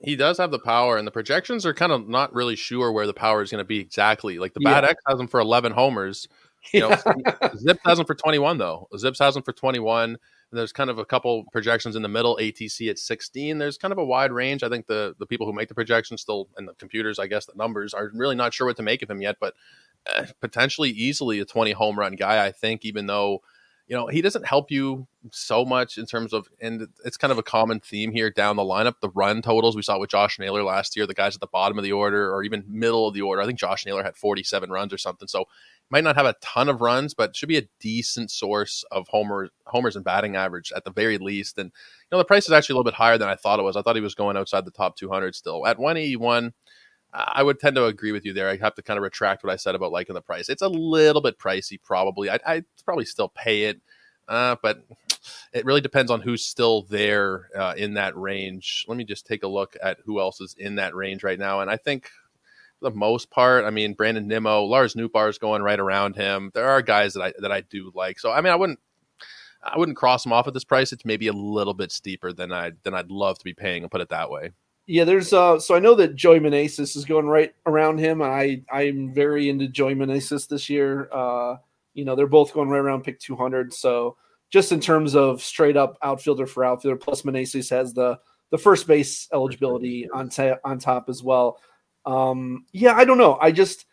[0.00, 3.06] He does have the power, and the projections are kind of not really sure where
[3.06, 4.38] the power is going to be exactly.
[4.38, 4.90] Like the BAT yeah.
[4.90, 6.28] X has him for 11 homers.
[6.72, 6.90] You know,
[7.26, 7.50] yeah.
[7.56, 8.88] Zip has him for 21 though.
[8.96, 10.18] Zips has him for 21 And
[10.52, 13.98] there's kind of a couple projections in the middle atc at 16 there's kind of
[13.98, 16.74] a wide range i think the the people who make the projections still and the
[16.74, 19.36] computers i guess the numbers are really not sure what to make of him yet
[19.40, 19.54] but
[20.14, 23.40] uh, potentially easily a 20 home run guy i think even though
[23.88, 27.38] you know he doesn't help you so much in terms of and it's kind of
[27.38, 30.62] a common theme here down the lineup the run totals we saw with josh naylor
[30.62, 33.22] last year the guys at the bottom of the order or even middle of the
[33.22, 35.46] order i think josh naylor had 47 runs or something so
[35.90, 39.50] might not have a ton of runs, but should be a decent source of homers,
[39.66, 41.58] homers and batting average at the very least.
[41.58, 43.62] And you know, the price is actually a little bit higher than I thought it
[43.62, 43.76] was.
[43.76, 46.52] I thought he was going outside the top 200 still at 181.
[47.12, 48.48] I would tend to agree with you there.
[48.48, 50.48] I have to kind of retract what I said about liking the price.
[50.48, 52.28] It's a little bit pricey, probably.
[52.28, 53.80] I'd, I'd probably still pay it,
[54.28, 54.84] uh, but
[55.52, 58.84] it really depends on who's still there uh, in that range.
[58.88, 61.60] Let me just take a look at who else is in that range right now,
[61.60, 62.10] and I think
[62.78, 63.64] for the most part.
[63.64, 66.50] I mean, Brandon Nimmo, Lars Nootbaar is going right around him.
[66.54, 68.18] There are guys that I that I do like.
[68.20, 68.78] So I mean, I wouldn't
[69.62, 70.92] I wouldn't cross them off at this price.
[70.92, 73.82] It's maybe a little bit steeper than I than I'd love to be paying.
[73.82, 74.52] and put it that way.
[74.90, 78.22] Yeah, there's uh so I know that Joey Meneses is going right around him.
[78.22, 81.10] I I'm very into Joey Meneses this year.
[81.12, 81.56] Uh,
[81.92, 83.74] you know, they're both going right around pick 200.
[83.74, 84.16] So
[84.48, 88.18] just in terms of straight up outfielder for outfielder, plus Meneses has the
[88.50, 91.60] the first base eligibility on ta- on top as well.
[92.06, 93.36] Um, yeah, I don't know.
[93.42, 93.84] I just,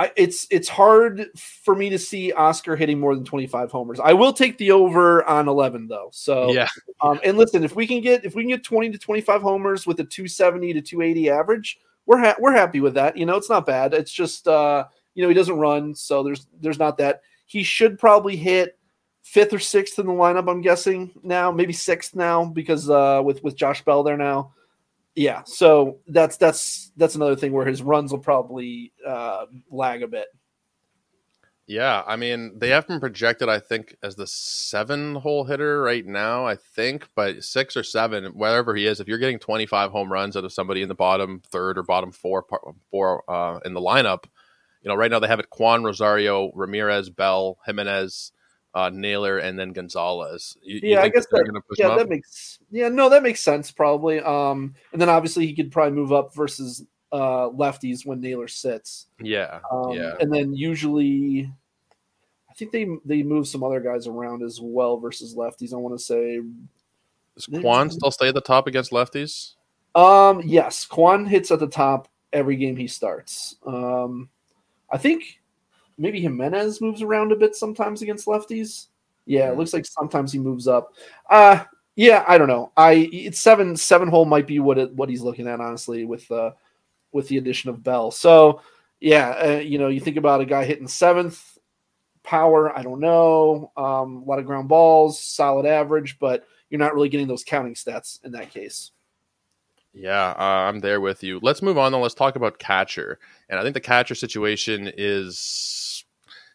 [0.00, 4.00] I it's it's hard for me to see Oscar hitting more than 25 homers.
[4.00, 6.08] I will take the over on 11 though.
[6.10, 6.68] So yeah.
[7.02, 9.86] Um, and listen, if we can get if we can get 20 to 25 homers
[9.86, 13.18] with a 270 to 280 average, we're ha- we're happy with that.
[13.18, 13.92] You know, it's not bad.
[13.92, 17.20] It's just uh, you know, he doesn't run, so there's there's not that.
[17.44, 18.78] He should probably hit
[19.20, 20.50] fifth or sixth in the lineup.
[20.50, 24.54] I'm guessing now, maybe sixth now because uh, with with Josh Bell there now.
[25.20, 30.08] Yeah, so that's that's that's another thing where his runs will probably uh, lag a
[30.08, 30.28] bit.
[31.66, 36.06] Yeah, I mean, they have him projected, I think, as the seven hole hitter right
[36.06, 40.10] now, I think, but six or seven, wherever he is, if you're getting 25 home
[40.10, 42.46] runs out of somebody in the bottom third or bottom four,
[42.90, 44.24] four uh, in the lineup,
[44.82, 48.30] you know, right now they have it Kwan, Rosario, Ramirez, Bell, Giménez,
[48.74, 50.56] uh, Naylor, and then Gonzalez.
[50.62, 54.20] You, yeah, you I guess that, yeah, that makes, yeah, no, that makes sense probably.
[54.20, 59.06] Um, and then obviously he could probably move up versus uh, lefties when Naylor sits.
[59.20, 60.14] Yeah, um, yeah.
[60.20, 61.52] And then usually
[62.48, 65.72] I think they they move some other guys around as well versus lefties.
[65.72, 66.40] I want to say.
[67.36, 69.54] Does Kwan still stay at the top against lefties?
[69.94, 73.56] Um, yes, Kwan hits at the top every game he starts.
[73.66, 74.28] Um,
[74.90, 75.39] I think
[76.00, 78.86] maybe Giménez moves around a bit sometimes against lefties.
[79.26, 79.58] Yeah, it hmm.
[79.58, 80.94] looks like sometimes he moves up.
[81.28, 82.72] Uh yeah, I don't know.
[82.76, 86.28] I it's seven seven hole might be what it, what he's looking at honestly with
[86.30, 86.52] uh
[87.12, 88.10] with the addition of Bell.
[88.10, 88.62] So
[89.00, 91.58] yeah, uh, you know, you think about a guy hitting seventh,
[92.22, 93.72] power, I don't know.
[93.76, 97.74] Um, a lot of ground balls, solid average, but you're not really getting those counting
[97.74, 98.92] stats in that case.
[99.92, 101.40] Yeah, uh, I'm there with you.
[101.42, 102.00] Let's move on though.
[102.00, 105.38] Let's talk about catcher, and I think the catcher situation is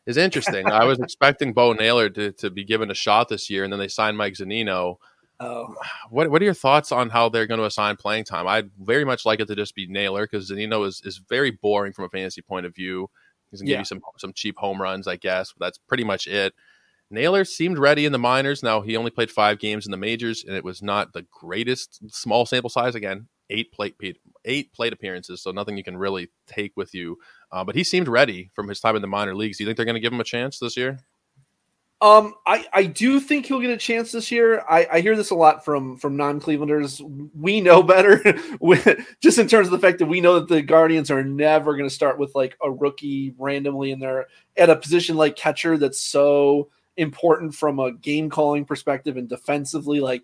[0.06, 0.68] is interesting.
[0.68, 3.80] I was expecting Bo Naylor to, to be given a shot this year, and then
[3.80, 4.98] they signed Mike Zunino.
[5.40, 5.76] Oh,
[6.10, 8.48] what what are your thoughts on how they're going to assign playing time?
[8.48, 11.92] I'd very much like it to just be Naylor because Zunino is is very boring
[11.92, 13.10] from a fantasy point of view.
[13.52, 13.76] He's gonna yeah.
[13.78, 15.54] give you some some cheap home runs, I guess.
[15.58, 16.54] But that's pretty much it.
[17.12, 18.64] Naylor seemed ready in the minors.
[18.64, 22.00] Now he only played five games in the majors, and it was not the greatest
[22.14, 22.96] small sample size.
[22.96, 23.98] Again, eight plate
[24.46, 27.18] eight plate appearances, so nothing you can really take with you.
[27.52, 29.58] Uh, but he seemed ready from his time in the minor leagues.
[29.58, 31.00] Do you think they're going to give him a chance this year?
[32.02, 34.64] Um, I, I do think he'll get a chance this year.
[34.70, 37.02] I, I hear this a lot from from non Clevelanders.
[37.34, 38.22] We know better,
[39.22, 41.88] just in terms of the fact that we know that the Guardians are never going
[41.88, 44.28] to start with like a rookie randomly in there
[44.58, 50.02] at a position like catcher that's so important from a game calling perspective and defensively.
[50.02, 50.24] Like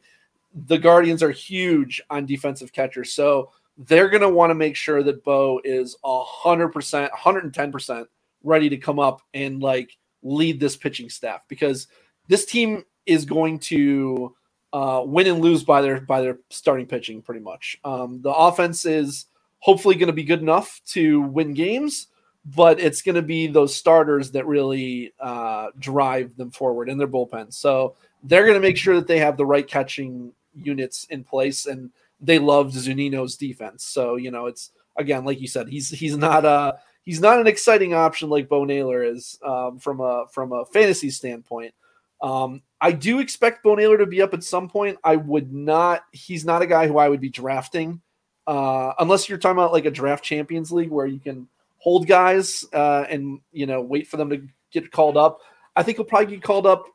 [0.53, 5.03] the Guardians are huge on defensive catchers, so they're going to want to make sure
[5.03, 8.07] that Bo is hundred percent, hundred and ten percent
[8.43, 11.87] ready to come up and like lead this pitching staff because
[12.27, 14.35] this team is going to
[14.73, 17.77] uh, win and lose by their by their starting pitching pretty much.
[17.83, 19.25] Um, the offense is
[19.59, 22.07] hopefully going to be good enough to win games,
[22.45, 27.07] but it's going to be those starters that really uh, drive them forward in their
[27.07, 27.53] bullpen.
[27.53, 31.65] So they're going to make sure that they have the right catching units in place,
[31.65, 33.83] and they loved Zunino's defense.
[33.85, 37.47] So you know, it's again like you said, he's he's not a he's not an
[37.47, 41.73] exciting option like Bo Naylor is um, from a from a fantasy standpoint.
[42.21, 44.97] Um, I do expect Bo Naylor to be up at some point.
[45.03, 46.03] I would not.
[46.11, 48.01] He's not a guy who I would be drafting
[48.47, 52.65] uh, unless you're talking about like a draft champions league where you can hold guys
[52.73, 55.39] uh, and you know wait for them to get called up.
[55.75, 56.85] I think he'll probably get called up.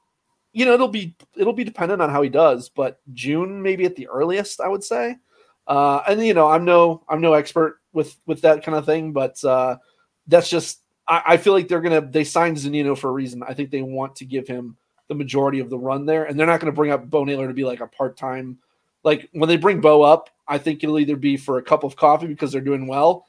[0.56, 3.94] You know, it'll be it'll be dependent on how he does, but June maybe at
[3.94, 5.16] the earliest, I would say.
[5.66, 9.12] Uh, and you know, I'm no I'm no expert with with that kind of thing,
[9.12, 9.76] but uh,
[10.26, 13.42] that's just I, I, feel like they're gonna they signed Zunino for a reason.
[13.42, 16.46] I think they want to give him the majority of the run there, and they're
[16.46, 18.56] not gonna bring up Bo Naylor to be like a part time.
[19.04, 21.96] Like when they bring Bo up, I think it'll either be for a cup of
[21.96, 23.26] coffee because they're doing well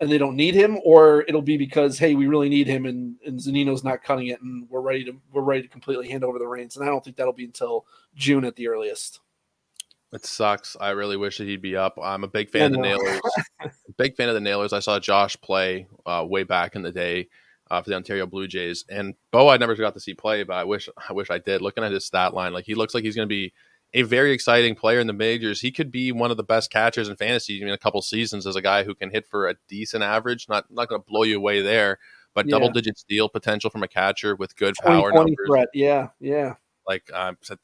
[0.00, 3.16] and they don't need him, or it'll be because hey, we really need him and
[3.24, 6.38] and Zunino's not cutting it, and we're ready to we're ready to completely hand over
[6.38, 6.76] the reins.
[6.76, 9.20] And I don't think that'll be until June at the earliest.
[10.12, 10.76] It sucks.
[10.80, 11.98] I really wish that he'd be up.
[12.00, 13.20] I'm a big fan of the Naylors.
[13.98, 14.72] big fan of the Naylors.
[14.72, 17.28] I saw Josh play uh, way back in the day
[17.70, 20.54] uh, for the Ontario Blue Jays, and Bo I never got to see play, but
[20.54, 21.62] I wish I wish I did.
[21.62, 23.52] Looking at his stat line, like he looks like he's going to be
[23.94, 25.60] a very exciting player in the majors.
[25.60, 28.56] He could be one of the best catchers in fantasy in a couple seasons as
[28.56, 30.48] a guy who can hit for a decent average.
[30.48, 31.98] Not not going to blow you away there,
[32.34, 32.50] but yeah.
[32.50, 35.36] double digit steal potential from a catcher with good power numbers.
[35.46, 35.68] Threat.
[35.72, 36.54] Yeah, yeah.
[36.86, 37.56] Like, um, you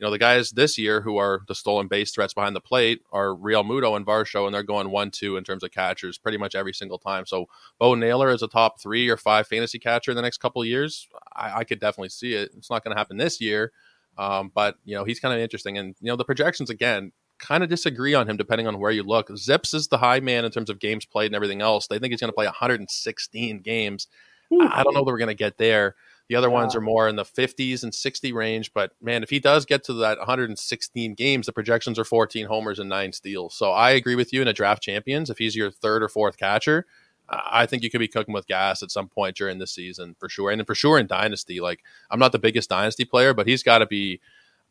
[0.00, 3.28] know, the guys this year who are the stolen base threats behind the plate are
[3.28, 6.72] Realmuto and Varsho, and they're going one two in terms of catchers pretty much every
[6.72, 7.24] single time.
[7.24, 7.46] So
[7.78, 10.66] Bo Naylor is a top three or five fantasy catcher in the next couple of
[10.66, 11.06] years.
[11.36, 12.50] I, I could definitely see it.
[12.56, 13.70] It's not going to happen this year,
[14.18, 15.78] um, but you know he's kind of interesting.
[15.78, 19.02] And you know the projections again kind of disagree on him depending on where you
[19.02, 19.28] look.
[19.36, 21.86] Zips is the high man in terms of games played and everything else.
[21.86, 24.06] They think he's going to play 116 games.
[24.52, 24.62] Ooh.
[24.62, 25.96] I don't know that we're going to get there.
[26.28, 26.54] The other yeah.
[26.54, 28.72] ones are more in the 50s and 60 range.
[28.72, 32.78] But man, if he does get to that 116 games, the projections are 14 homers
[32.78, 33.54] and nine steals.
[33.54, 35.28] So I agree with you in a draft champions.
[35.28, 36.86] If he's your third or fourth catcher,
[37.28, 40.28] I think you could be cooking with gas at some point during the season for
[40.28, 41.60] sure, and for sure in dynasty.
[41.60, 44.20] Like I'm not the biggest dynasty player, but he's got to be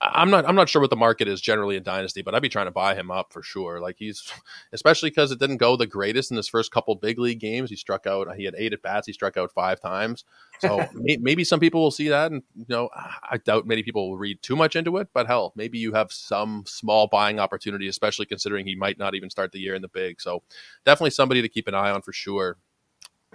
[0.02, 2.50] I'm not I'm not sure what the market is generally in Dynasty, but I'd be
[2.50, 3.80] trying to buy him up for sure.
[3.80, 4.32] Like he's
[4.74, 7.70] especially because it didn't go the greatest in his first couple big league games.
[7.70, 8.36] He struck out.
[8.36, 9.08] He had eight at bats.
[9.08, 10.26] He struck out five times.
[10.60, 14.18] So maybe some people will see that, and you know I doubt many people will
[14.18, 15.10] read too much into it.
[15.14, 19.30] But hell, maybe you have some small buying opportunity, especially considering he might not even
[19.30, 20.22] start the year in the big.
[20.22, 20.44] So
[20.86, 22.58] definitely somebody to keep an eye on for sure.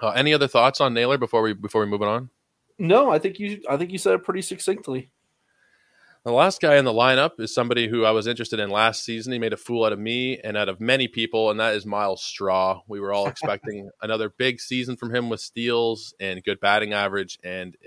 [0.01, 2.31] Uh, any other thoughts on Naylor before we before we move it on?
[2.79, 5.11] No, I think you I think you said it pretty succinctly.
[6.29, 9.33] The last guy in the lineup is somebody who I was interested in last season.
[9.33, 11.87] He made a fool out of me and out of many people, and that is
[11.87, 12.83] Myles Straw.
[12.87, 17.39] We were all expecting another big season from him with steals and good batting average,
[17.43, 17.79] and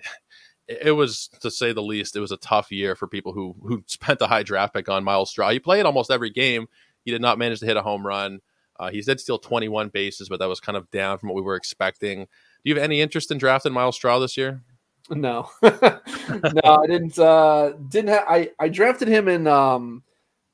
[0.68, 3.84] it was, to say the least, it was a tough year for people who who
[3.86, 5.52] spent a high draft pick on Myles Straw.
[5.52, 6.66] He played almost every game.
[7.06, 8.40] He did not manage to hit a home run.
[8.80, 11.44] Uh, he did steal 21 bases, but that was kind of down from what we
[11.44, 12.22] were expecting.
[12.22, 14.64] Do you have any interest in drafting Myles Straw this year?
[15.10, 17.18] No, no, I didn't.
[17.18, 18.26] Uh, didn't have.
[18.28, 19.48] I I drafted him in.
[19.48, 20.04] Um,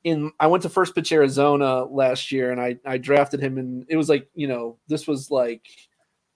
[0.04, 3.86] in I went to First Pitch Arizona last year, and I I drafted him in.
[3.88, 5.66] It was like you know this was like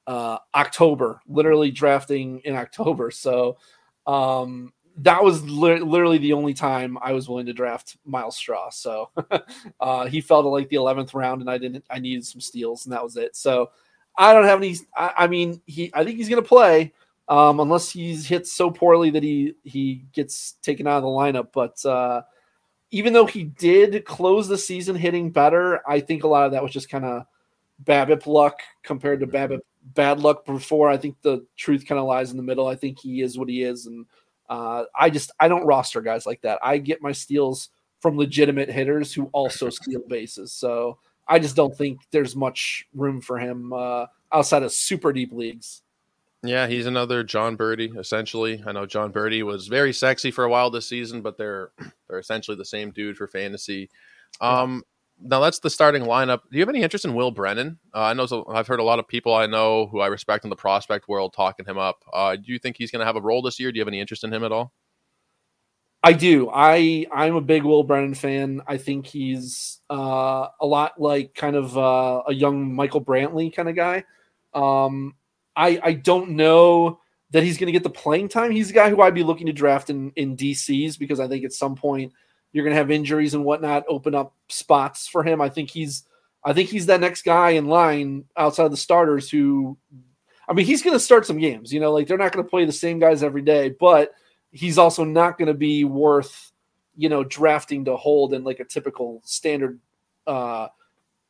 [0.06, 3.10] uh October, literally drafting in October.
[3.10, 3.58] So
[4.06, 8.68] um that was li- literally the only time I was willing to draft Myles Straw.
[8.70, 9.10] So
[9.80, 11.84] uh, he fell to like the eleventh round, and I didn't.
[11.88, 13.34] I needed some steals, and that was it.
[13.36, 13.70] So
[14.18, 14.76] I don't have any.
[14.96, 15.90] I, I mean, he.
[15.94, 16.92] I think he's going to play
[17.32, 21.48] um, unless he's hit so poorly that he he gets taken out of the lineup.
[21.54, 22.22] But uh,
[22.90, 26.62] even though he did close the season hitting better, I think a lot of that
[26.62, 27.24] was just kind of
[27.84, 29.60] BABIP luck compared to BABIP
[29.94, 30.90] bad luck before.
[30.90, 32.66] I think the truth kind of lies in the middle.
[32.66, 34.04] I think he is what he is, and
[34.50, 36.58] uh, I just I don't roster guys like that.
[36.62, 40.52] I get my steals from legitimate hitters who also steal bases.
[40.52, 45.32] So I just don't think there's much room for him uh, outside of super deep
[45.32, 45.80] leagues.
[46.44, 48.62] Yeah, he's another Jon Berti, essentially.
[48.66, 51.70] I know Jon Berti was very sexy for a while this season, but they're
[52.08, 53.90] they're essentially the same dude for fantasy.
[54.40, 54.82] Um,
[55.20, 56.40] now that's the starting lineup.
[56.50, 57.78] Do you have any interest in Will Brennan?
[57.94, 60.44] Uh, I know so, I've heard a lot of people I know who I respect
[60.44, 62.02] in the prospect world talking him up.
[62.12, 63.70] Uh, do you think he's going to have a role this year?
[63.70, 64.72] Do you have any interest in him at all?
[66.02, 66.50] I do.
[66.52, 68.62] I I'm a big Will Brennan fan.
[68.66, 73.68] I think he's uh, a lot like kind of uh, a young Michael Brantley kind
[73.68, 74.04] of guy.
[74.52, 75.14] Um,
[75.56, 77.00] I I don't know
[77.32, 78.50] that he's going to get the playing time.
[78.50, 81.44] He's a guy who I'd be looking to draft in in DCs because I think
[81.44, 82.12] at some point
[82.52, 85.40] you're going to have injuries and whatnot open up spots for him.
[85.40, 86.04] I think he's
[86.44, 89.76] I think he's that next guy in line outside of the starters who
[90.48, 91.72] I mean he's going to start some games.
[91.72, 94.12] You know, like they're not going to play the same guys every day, but
[94.50, 96.52] he's also not going to be worth
[96.96, 99.80] you know drafting to hold in like a typical standard
[100.26, 100.68] uh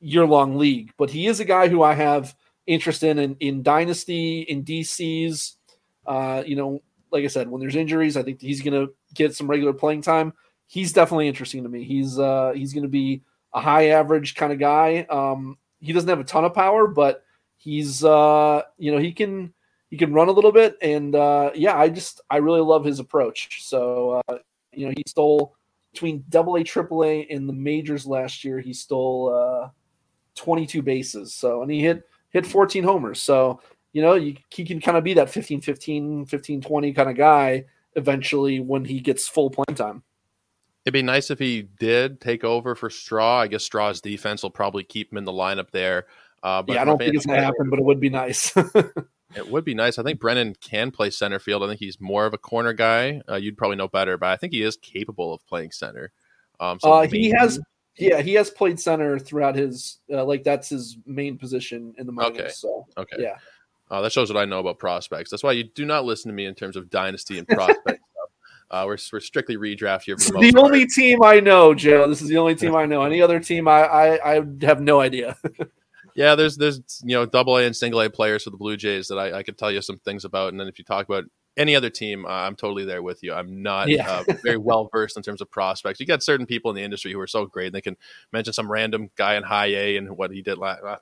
[0.01, 0.93] year long league.
[0.97, 2.35] But he is a guy who I have
[2.67, 5.57] interest in in, in dynasty in DCs.
[6.07, 9.35] Uh, you know, like I said, when there's injuries, I think he's going to get
[9.35, 10.33] some regular playing time.
[10.67, 11.85] He's definitely interesting to me.
[11.85, 13.23] He's uh, he's going to be
[13.53, 15.07] a high average kind of guy.
[15.11, 17.25] Um, he doesn't have a ton of power, but
[17.57, 19.53] he's uh, you know he can
[19.91, 22.99] he can run a little bit, and uh, yeah, I just I really love his
[22.99, 23.65] approach.
[23.69, 24.39] So uh,
[24.73, 25.55] you know he stole
[25.93, 28.59] between Double A, Triple A, and the majors last year.
[28.59, 29.69] He stole uh,
[30.37, 31.35] 22 bases.
[31.35, 33.21] So and he hit hit 14 homers.
[33.23, 33.61] So,
[33.93, 37.17] you know, you, he can kind of be that 15 15, 15 20 kind of
[37.17, 37.65] guy
[37.95, 40.03] eventually when he gets full playing time.
[40.85, 43.41] It'd be nice if he did take over for Straw.
[43.41, 46.07] I guess Straw's defense will probably keep him in the lineup there.
[46.43, 48.53] Uh, but yeah, I don't think it's going to happen, but it would be nice.
[49.37, 49.99] it would be nice.
[49.99, 51.63] I think Brennan can play center field.
[51.63, 53.23] I think he's more of a corner guy.
[53.29, 56.11] Uh, you'd probably know better, but I think he is capable of playing center.
[56.59, 57.61] Um, so uh, he has
[57.97, 62.13] yeah, he has played center throughout his uh, like that's his main position in the
[62.13, 62.41] minors.
[62.41, 62.49] Okay.
[62.51, 63.37] So okay, yeah,
[63.91, 65.31] uh, that shows what I know about prospects.
[65.31, 68.01] That's why you do not listen to me in terms of dynasty and prospect
[68.73, 70.17] Uh, we're, we're strictly redraft here.
[70.17, 72.09] The, the only team I know, Joe.
[72.09, 73.03] This is the only team I know.
[73.03, 75.37] Any other team, I I, I have no idea.
[76.17, 79.09] yeah, there's there's you know double A and single A players for the Blue Jays
[79.09, 81.25] that I, I could tell you some things about, and then if you talk about
[81.57, 83.33] any other team, uh, I'm totally there with you.
[83.35, 84.23] I'm not yeah.
[84.29, 86.01] uh, very well versed in terms of prospects.
[86.01, 87.97] You got certain people in the industry who are so great; and they can
[88.33, 90.83] mention some random guy in high A and what he did last.
[90.83, 90.97] Uh,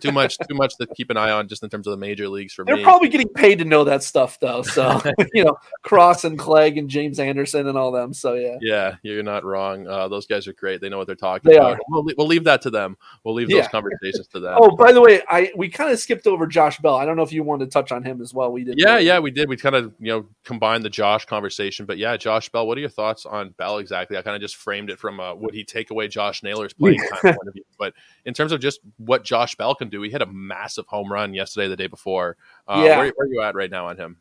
[0.00, 2.28] too much, too much to keep an eye on just in terms of the major
[2.28, 2.82] leagues for They're me.
[2.82, 4.62] They're probably getting paid to know that stuff, though.
[4.62, 5.00] So
[5.34, 8.12] you know, Cross and Clegg and James Anderson and all them.
[8.12, 9.86] So yeah, yeah, you're not wrong.
[9.86, 10.80] Uh, those guys are great.
[10.80, 11.74] They know what they're talking they about.
[11.74, 11.80] Are.
[11.88, 12.96] We'll, we'll leave that to them.
[13.24, 13.62] We'll leave yeah.
[13.62, 14.58] those conversations to them.
[14.60, 16.96] Oh, by the way, I we kind of skipped over Josh Bell.
[16.96, 18.52] I don't know if you wanted to touch on him as well.
[18.52, 18.78] We did.
[18.78, 19.48] Yeah, yeah, we did.
[19.48, 22.66] We kind of you know combine the Josh conversation, but yeah, Josh Bell.
[22.66, 24.16] What are your thoughts on Bell exactly?
[24.16, 26.98] I kind of just framed it from a, would he take away Josh Naylor's playing
[26.98, 30.10] time point of view, but in terms of just what Josh Bell can do, he
[30.10, 32.36] hit a massive home run yesterday, the day before.
[32.68, 32.98] Uh, yeah.
[32.98, 34.16] where, where are you at right now on him?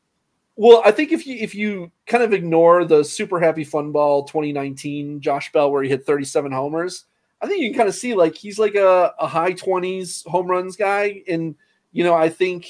[0.57, 4.24] Well, I think if you if you kind of ignore the super happy fun ball
[4.24, 7.05] 2019 Josh Bell where he hit 37 homers,
[7.41, 10.47] I think you can kind of see like he's like a, a high 20s home
[10.47, 11.24] runs guy.
[11.28, 11.55] And
[11.91, 12.68] you know, I think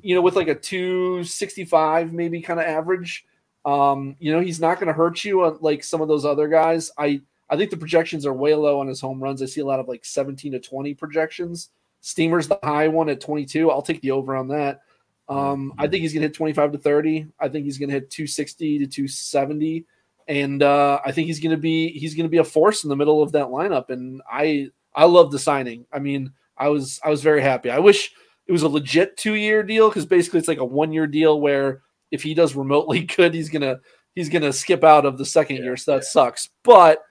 [0.00, 3.24] you know, with like a 265 maybe kind of average.
[3.64, 6.48] Um, you know, he's not going to hurt you on like some of those other
[6.48, 6.90] guys.
[6.96, 7.20] I
[7.50, 9.42] I think the projections are way low on his home runs.
[9.42, 11.70] I see a lot of like 17 to 20 projections.
[12.00, 13.70] Steamer's the high one at 22.
[13.70, 14.82] I'll take the over on that.
[15.28, 17.26] Um, I think he's going to hit 25 to 30.
[17.38, 19.84] I think he's going to hit 260 to 270,
[20.26, 22.88] and uh, I think he's going to be he's going to be a force in
[22.88, 23.90] the middle of that lineup.
[23.90, 25.84] And I I love the signing.
[25.92, 27.70] I mean, I was I was very happy.
[27.70, 28.12] I wish
[28.48, 31.40] it was a legit two year deal because basically it's like a one year deal
[31.40, 33.78] where if he does remotely good, he's gonna
[34.14, 35.76] he's gonna skip out of the second yeah, year.
[35.76, 36.08] So that yeah.
[36.08, 36.48] sucks.
[36.64, 37.02] But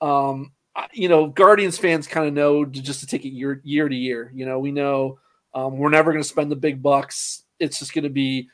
[0.00, 0.52] um,
[0.92, 3.94] you know, Guardians fans kind of know to just to take it year year to
[3.94, 4.30] year.
[4.34, 5.18] You know, we know
[5.54, 7.44] um, we're never going to spend the big bucks.
[7.58, 8.48] It's just going to be,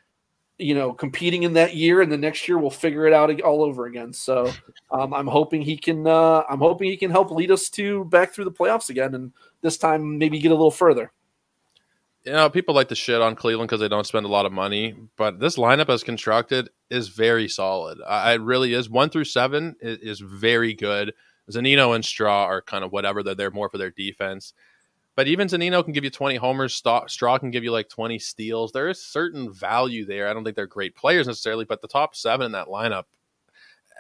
[0.59, 3.63] you know, competing in that year, and the next year we'll figure it out all
[3.63, 4.13] over again.
[4.13, 4.53] So
[4.93, 6.07] um, I'm hoping he can.
[6.07, 9.33] Uh, I'm hoping he can help lead us to back through the playoffs again, and
[9.63, 11.13] this time maybe get a little further
[12.29, 14.53] you know, people like to shit on Cleveland because they don't spend a lot of
[14.53, 17.99] money, but this lineup as constructed is very solid.
[18.07, 18.91] I, it really is.
[18.91, 21.15] One through seven is, is, very good.
[21.51, 23.23] Zunino and Straw are kind of whatever.
[23.23, 24.53] They're there more for their defense.
[25.17, 26.75] But even Zunino can give you 20 homers.
[26.75, 28.73] Straw can give you like 20 steals.
[28.73, 30.29] There is certain value there.
[30.29, 33.05] I don't think they're great players necessarily, but the top seven in that lineup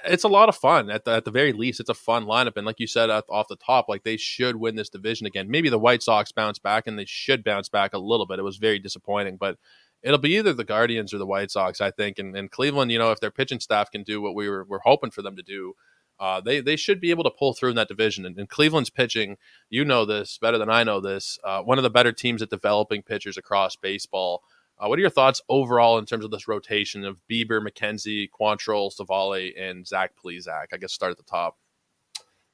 [0.05, 1.81] it's a lot of fun at the, at the very least.
[1.81, 4.77] It's a fun lineup, and like you said off the top, like they should win
[4.77, 5.51] this division again.
[5.51, 8.39] Maybe the White Sox bounce back, and they should bounce back a little bit.
[8.39, 9.59] It was very disappointing, but
[10.03, 12.19] it'll be either the Guardians or the White Sox, I think.
[12.19, 14.81] And, and Cleveland, you know, if their pitching staff can do what we were, were
[14.85, 15.75] hoping for them to do,
[16.21, 18.27] uh, they they should be able to pull through in that division.
[18.27, 19.37] And, and Cleveland's pitching,
[19.71, 21.39] you know this better than I know this.
[21.45, 24.43] Uh, one of the better teams at developing pitchers across baseball.
[24.79, 28.93] Uh, what are your thoughts overall in terms of this rotation of Bieber, McKenzie, Quantrill,
[28.95, 30.67] Civale, and Zach Plesac?
[30.73, 31.57] I guess start at the top.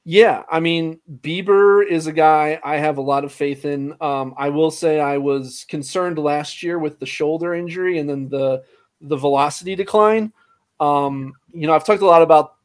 [0.06, 3.94] Yeah, I mean, Bieber is a guy I have a lot of faith in.
[4.02, 8.28] Um, I will say I was concerned last year with the shoulder injury and then
[8.28, 8.64] the
[9.00, 10.32] the velocity decline.
[10.78, 12.56] Um, you know, I've talked a lot about.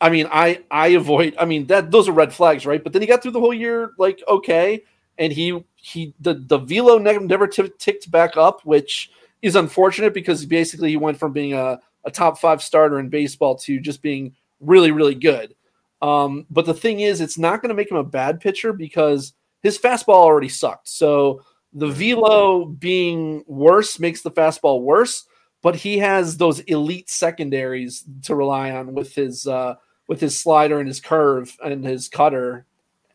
[0.00, 1.34] I mean, I I avoid.
[1.38, 2.82] I mean, that those are red flags, right?
[2.82, 4.84] But then he got through the whole year like okay,
[5.18, 9.10] and he he the the velo never t- ticked back up, which
[9.42, 13.56] is unfortunate because basically he went from being a, a top five starter in baseball
[13.56, 15.54] to just being really really good.
[16.02, 19.32] Um, but the thing is, it's not going to make him a bad pitcher because
[19.62, 20.88] his fastball already sucked.
[20.88, 25.24] So the velo being worse makes the fastball worse.
[25.60, 29.74] But he has those elite secondaries to rely on with his uh,
[30.06, 32.64] with his slider and his curve and his cutter.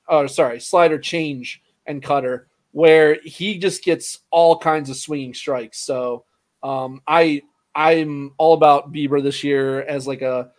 [0.10, 5.80] Oh, sorry, slider change and cutter where he just gets all kinds of swinging strikes.
[5.80, 6.26] So
[6.62, 7.44] um, I
[7.74, 10.52] I'm all about Bieber this year as like a.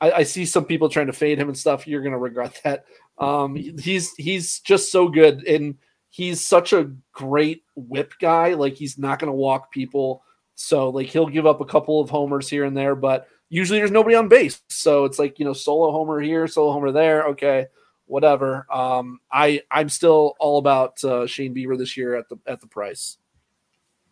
[0.00, 1.86] I, I see some people trying to fade him and stuff.
[1.86, 2.86] You're gonna regret that.
[3.18, 5.76] Um, he's he's just so good and
[6.08, 8.54] he's such a great whip guy.
[8.54, 10.22] Like he's not gonna walk people.
[10.54, 13.90] So like he'll give up a couple of homers here and there, but usually there's
[13.90, 14.62] nobody on base.
[14.68, 17.24] So it's like you know solo homer here, solo homer there.
[17.28, 17.66] Okay,
[18.08, 18.66] whatever.
[18.72, 22.66] Um, I I'm still all about uh, Shane Bieber this year at the at the
[22.66, 23.18] price.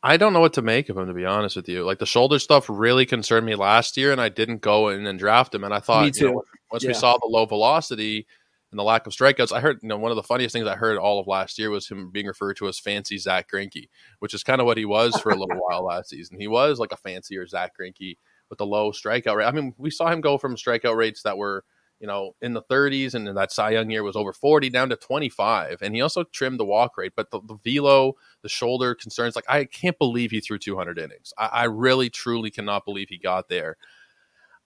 [0.03, 1.85] I don't know what to make of him to be honest with you.
[1.85, 5.19] Like the shoulder stuff really concerned me last year, and I didn't go in and
[5.19, 5.65] draft him.
[5.65, 6.89] And I thought, you know, once yeah.
[6.89, 8.27] we saw the low velocity
[8.71, 10.77] and the lack of strikeouts, I heard you know one of the funniest things I
[10.77, 13.89] heard all of last year was him being referred to as fancy Zach Greinke,
[14.21, 16.39] which is kind of what he was for a little while last season.
[16.39, 18.17] He was like a fancier Zach Greinke
[18.49, 19.47] with the low strikeout rate.
[19.47, 21.65] I mean, we saw him go from strikeout rates that were
[22.01, 24.97] you know, in the 30s, and that Cy Young year was over 40 down to
[24.97, 25.79] 25.
[25.83, 29.49] And he also trimmed the walk rate, but the, the velo, the shoulder concerns, like
[29.49, 31.33] I can't believe he threw 200 innings.
[31.39, 33.77] I, I really, truly cannot believe he got there.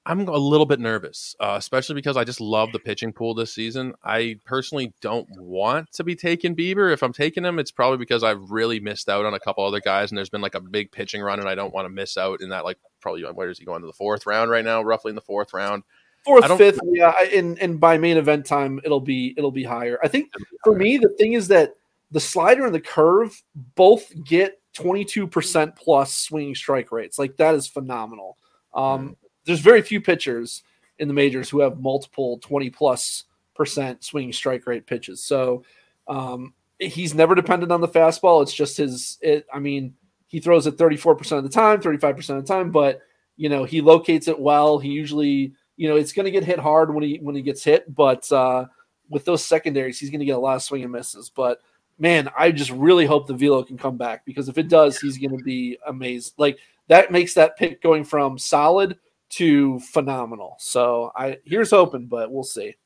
[0.06, 3.54] I'm a little bit nervous, uh, especially because I just love the pitching pool this
[3.54, 3.92] season.
[4.02, 6.90] I personally don't want to be taking Bieber.
[6.90, 9.78] If I'm taking him, it's probably because I've really missed out on a couple other
[9.78, 12.16] guys, and there's been like a big pitching run, and I don't want to miss
[12.16, 12.64] out in that.
[12.64, 14.82] Like probably where is he going to the fourth round right now?
[14.82, 15.82] Roughly in the fourth round
[16.24, 19.98] fourth, fifth, yeah, and and by main event time, it'll be it'll be higher.
[20.02, 20.32] I think
[20.64, 21.74] for me, the thing is that
[22.10, 23.42] the slider and the curve
[23.74, 27.18] both get twenty two percent plus swinging strike rates.
[27.18, 28.36] Like that is phenomenal.
[28.74, 30.62] Um, there's very few pitchers
[30.98, 35.22] in the majors who have multiple twenty plus percent swinging strike rate pitches.
[35.22, 35.64] So
[36.08, 38.42] um, he's never dependent on the fastball.
[38.42, 39.18] It's just his.
[39.20, 39.94] It, I mean,
[40.26, 42.70] he throws it thirty four percent of the time, thirty five percent of the time,
[42.70, 43.00] but
[43.36, 44.78] you know, he locates it well.
[44.78, 47.64] He usually, you know, it's going to get hit hard when he when he gets
[47.64, 48.66] hit, but uh,
[49.08, 51.30] with those secondaries, he's going to get a lot of swing and misses.
[51.30, 51.62] But
[51.98, 55.16] man, I just really hope the velo can come back because if it does, he's
[55.16, 56.34] going to be amazed.
[56.36, 56.58] Like
[56.88, 58.98] that makes that pick going from solid
[59.30, 60.56] to phenomenal.
[60.58, 62.76] So I here's hoping, but we'll see.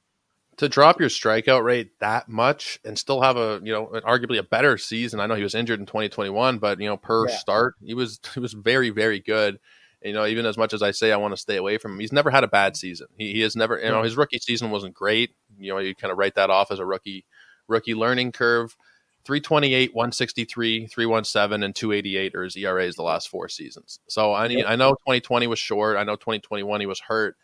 [0.59, 4.45] To drop your strikeout rate that much and still have a you know arguably a
[4.45, 5.18] better season.
[5.18, 7.36] I know he was injured in 2021, but you know per yeah.
[7.38, 9.59] start he was he was very very good.
[10.05, 12.00] You know, even as much as I say I want to stay away from him,
[12.00, 13.07] he's never had a bad season.
[13.16, 15.30] He, he has never, you know, his rookie season wasn't great.
[15.59, 17.24] You know, you kind of write that off as a rookie
[17.66, 18.76] rookie learning curve.
[19.24, 23.98] 328, 163, 317, and 288 are his ERAs the last four seasons.
[24.07, 25.96] So I mean, I know 2020 was short.
[25.96, 27.36] I know 2021 he was hurt,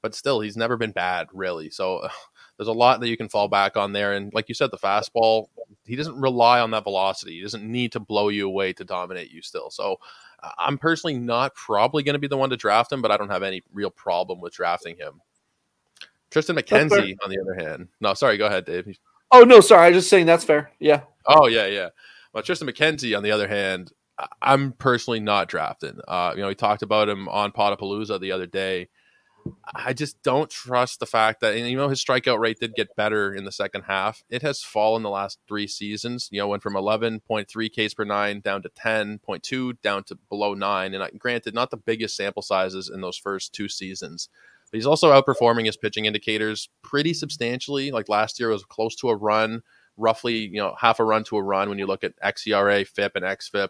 [0.00, 1.68] but still, he's never been bad, really.
[1.68, 2.08] So uh,
[2.56, 4.14] there's a lot that you can fall back on there.
[4.14, 5.48] And like you said, the fastball,
[5.84, 7.34] he doesn't rely on that velocity.
[7.34, 9.68] He doesn't need to blow you away to dominate you still.
[9.68, 9.98] So
[10.58, 13.30] I'm personally not probably going to be the one to draft him, but I don't
[13.30, 15.20] have any real problem with drafting him.
[16.30, 18.98] Tristan McKenzie, on the other hand, no, sorry, go ahead, Dave.
[19.30, 20.70] Oh no, sorry, I was just saying that's fair.
[20.78, 21.02] Yeah.
[21.26, 21.88] Oh yeah, yeah.
[22.32, 23.92] Well, Tristan McKenzie, on the other hand,
[24.42, 25.98] I'm personally not drafting.
[26.06, 28.88] Uh, you know, we talked about him on Potapalooza the other day.
[29.74, 32.96] I just don't trust the fact that, and you know, his strikeout rate did get
[32.96, 34.22] better in the second half.
[34.30, 36.28] It has fallen the last three seasons.
[36.30, 40.94] You know, went from 11.3 Ks per nine down to 10.2, down to below nine.
[40.94, 44.28] And I, granted, not the biggest sample sizes in those first two seasons,
[44.70, 47.90] but he's also outperforming his pitching indicators pretty substantially.
[47.90, 49.62] Like last year was close to a run
[49.96, 53.16] roughly you know half a run to a run when you look at xERA, FIP,
[53.16, 53.68] and xFIP.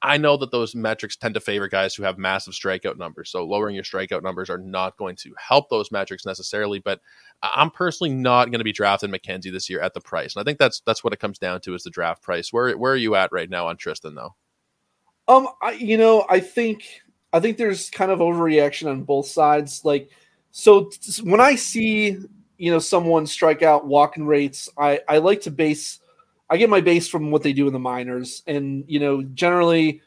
[0.00, 3.30] I know that those metrics tend to favor guys who have massive strikeout numbers.
[3.30, 6.78] So lowering your strikeout numbers are not going to help those metrics necessarily.
[6.78, 7.00] But
[7.42, 10.44] I'm personally not going to be drafting McKenzie this year at the price, and I
[10.44, 12.52] think that's that's what it comes down to is the draft price.
[12.52, 14.34] Where where are you at right now on Tristan though?
[15.26, 16.84] Um, I, you know, I think
[17.32, 19.84] I think there's kind of overreaction on both sides.
[19.84, 20.10] Like,
[20.52, 20.90] so
[21.22, 22.18] when I see
[22.56, 26.00] you know someone strike out walking rates, I I like to base
[26.50, 30.02] I get my base from what they do in the minors, and you know generally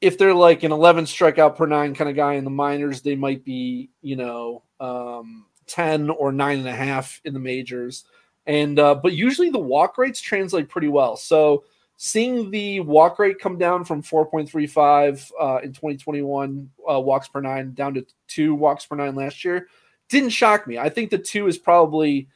[0.00, 3.16] if they're like an 11 strikeout per nine kind of guy in the minors, they
[3.16, 8.04] might be you know um, 10 or nine and a half in the majors,
[8.46, 11.16] and uh, but usually the walk rates translate pretty well.
[11.16, 11.64] So
[11.96, 17.74] seeing the walk rate come down from 4.35 uh, in 2021 uh, walks per nine
[17.74, 19.66] down to two walks per nine last year
[20.08, 20.78] didn't shock me.
[20.78, 22.28] I think the two is probably,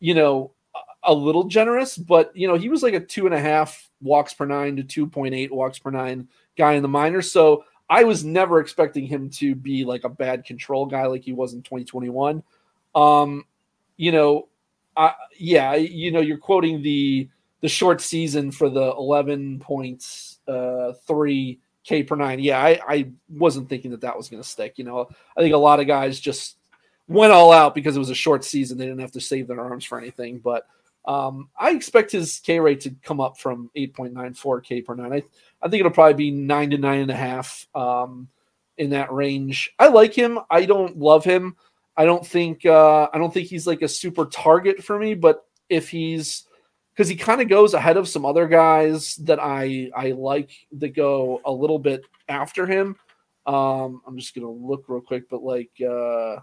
[0.00, 0.52] you know,
[1.02, 4.34] a little generous, but you know, he was like a two and a half walks
[4.34, 7.30] per nine to 2.8 walks per nine guy in the minors.
[7.32, 11.32] So I was never expecting him to be like a bad control guy like he
[11.32, 12.42] was in 2021.
[12.94, 13.44] Um,
[13.96, 14.48] you know,
[14.96, 17.28] I, yeah, you know, you're quoting the
[17.60, 19.60] the short season for the 11.3
[20.48, 22.38] uh, K per nine.
[22.38, 24.78] Yeah, I, I wasn't thinking that that was going to stick.
[24.78, 26.56] You know, I think a lot of guys just
[27.06, 28.78] went all out because it was a short season.
[28.78, 30.38] They didn't have to save their arms for anything.
[30.38, 30.66] But
[31.06, 35.12] um, I expect his K rate to come up from 8.94 K per nine.
[35.12, 35.22] I,
[35.62, 38.28] I think it'll probably be nine to nine and a half um,
[38.78, 39.72] in that range.
[39.78, 40.38] I like him.
[40.50, 41.56] I don't love him.
[41.96, 45.14] I don't think uh, I don't think he's like a super target for me.
[45.14, 46.44] But if he's
[46.92, 50.90] because he kind of goes ahead of some other guys that I I like that
[50.90, 52.96] go a little bit after him.
[53.46, 56.36] Um, I'm just gonna look real quick, but like uh,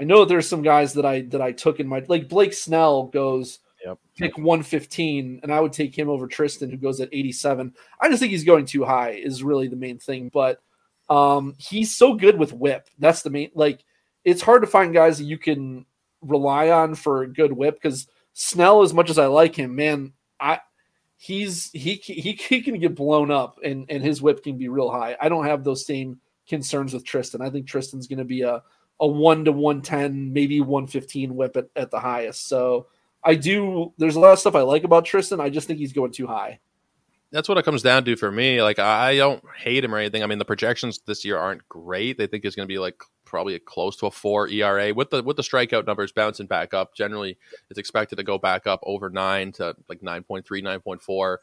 [0.00, 3.04] I know there's some guys that I that I took in my like Blake Snell
[3.04, 3.98] goes yep.
[4.16, 7.74] pick 115, and I would take him over Tristan, who goes at 87.
[8.00, 10.30] I just think he's going too high, is really the main thing.
[10.32, 10.62] But
[11.08, 12.88] um, he's so good with whip.
[12.98, 13.84] That's the main like
[14.24, 15.84] it's hard to find guys that you can
[16.22, 20.12] rely on for a good whip because Snell, as much as I like him, man,
[20.38, 20.60] I
[21.16, 24.90] he's he he he can get blown up and and his whip can be real
[24.90, 25.16] high.
[25.20, 27.42] I don't have those same concerns with Tristan.
[27.42, 28.62] I think Tristan's going to be a
[29.00, 32.48] a one to one ten, maybe one fifteen whip at, at the highest.
[32.48, 32.86] So
[33.24, 33.92] I do.
[33.98, 35.40] There's a lot of stuff I like about Tristan.
[35.40, 36.60] I just think he's going too high.
[37.32, 38.60] That's what it comes down to for me.
[38.62, 40.22] Like I don't hate him or anything.
[40.22, 42.18] I mean, the projections this year aren't great.
[42.18, 45.22] They think he's going to be like probably close to a four ERA with the
[45.22, 46.94] with the strikeout numbers bouncing back up.
[46.94, 47.38] Generally,
[47.70, 51.36] it's expected to go back up over nine to like 9.3, 9.4.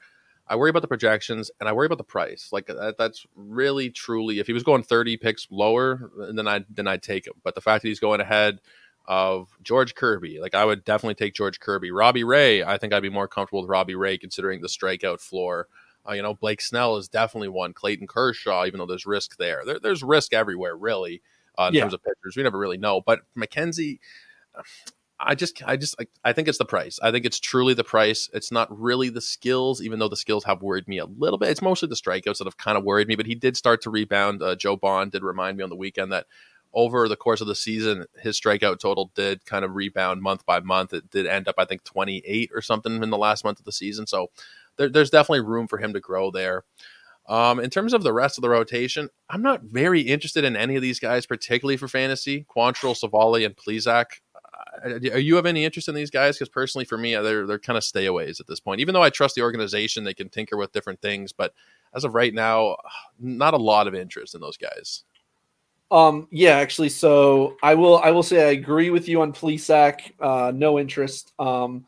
[0.50, 2.50] I worry about the projections and I worry about the price.
[2.52, 6.88] Like that, that's really truly if he was going 30 picks lower, then I then
[6.88, 7.34] I'd take him.
[7.43, 8.60] But the fact that he's going ahead
[9.06, 11.91] of George Kirby, like I would definitely take George Kirby.
[11.91, 15.68] Robbie Ray, I think I'd be more comfortable with Robbie Ray considering the strikeout floor.
[16.08, 17.74] Uh, you know, Blake Snell is definitely one.
[17.74, 21.22] Clayton Kershaw, even though there's risk there, there there's risk everywhere really
[21.58, 21.82] uh, in yeah.
[21.82, 22.36] terms of pitchers.
[22.38, 23.02] We never really know.
[23.02, 24.00] But McKenzie,
[25.20, 26.99] I just, I just, I, I think it's the price.
[27.01, 28.30] I think it's truly the price.
[28.34, 31.49] It's not really the skills, even though the skills have worried me a little bit.
[31.49, 33.15] It's mostly the strikeouts that have kind of worried me.
[33.15, 34.43] But he did start to rebound.
[34.43, 36.28] Uh, Joe Bond did remind me on the weekend that
[36.74, 40.59] over the course of the season, his strikeout total did kind of rebound month by
[40.59, 40.93] month.
[40.93, 43.72] It did end up, I think, 28 or something in the last month of the
[43.72, 44.05] season.
[44.05, 44.30] So
[44.78, 46.63] there, there's definitely room for him to grow there.
[47.28, 50.78] Um, in terms of the rest of the rotation, I'm not very interested in any
[50.78, 52.45] of these guys, particularly for fantasy.
[52.55, 54.22] Quantrill, Civale, and Plesac.
[54.84, 56.36] Are you have any interest in these guys?
[56.36, 58.82] Because personally, for me, they're they're kind of stayaways at this point.
[58.82, 61.53] Even though I trust the organization, they can tinker with different things, but
[61.93, 62.78] as of right now,
[63.20, 65.03] not a lot of interest in those guys.
[65.89, 70.12] Um, yeah, actually, so I will I will say I agree with you on Plesac.
[70.20, 71.34] Uh, no interest.
[71.39, 71.86] Um,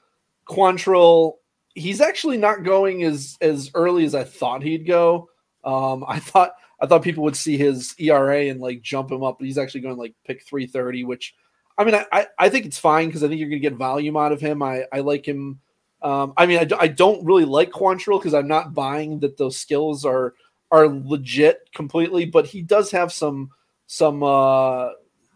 [0.48, 1.34] Quantrill,
[1.76, 5.30] he's actually not going as as early as I thought he'd go.
[5.64, 6.52] Um, I thought
[6.82, 9.82] I thought people would see his ERA and like jump him up, but he's actually
[9.82, 11.36] going like pick 330, which
[11.80, 14.18] I mean, I, I think it's fine because I think you're going to get volume
[14.18, 14.62] out of him.
[14.62, 15.62] I, I like him.
[16.02, 19.58] Um, I mean, I, I don't really like Quantrill because I'm not buying that those
[19.58, 20.34] skills are
[20.72, 23.50] are legit completely, but he does have some
[23.88, 24.90] some uh,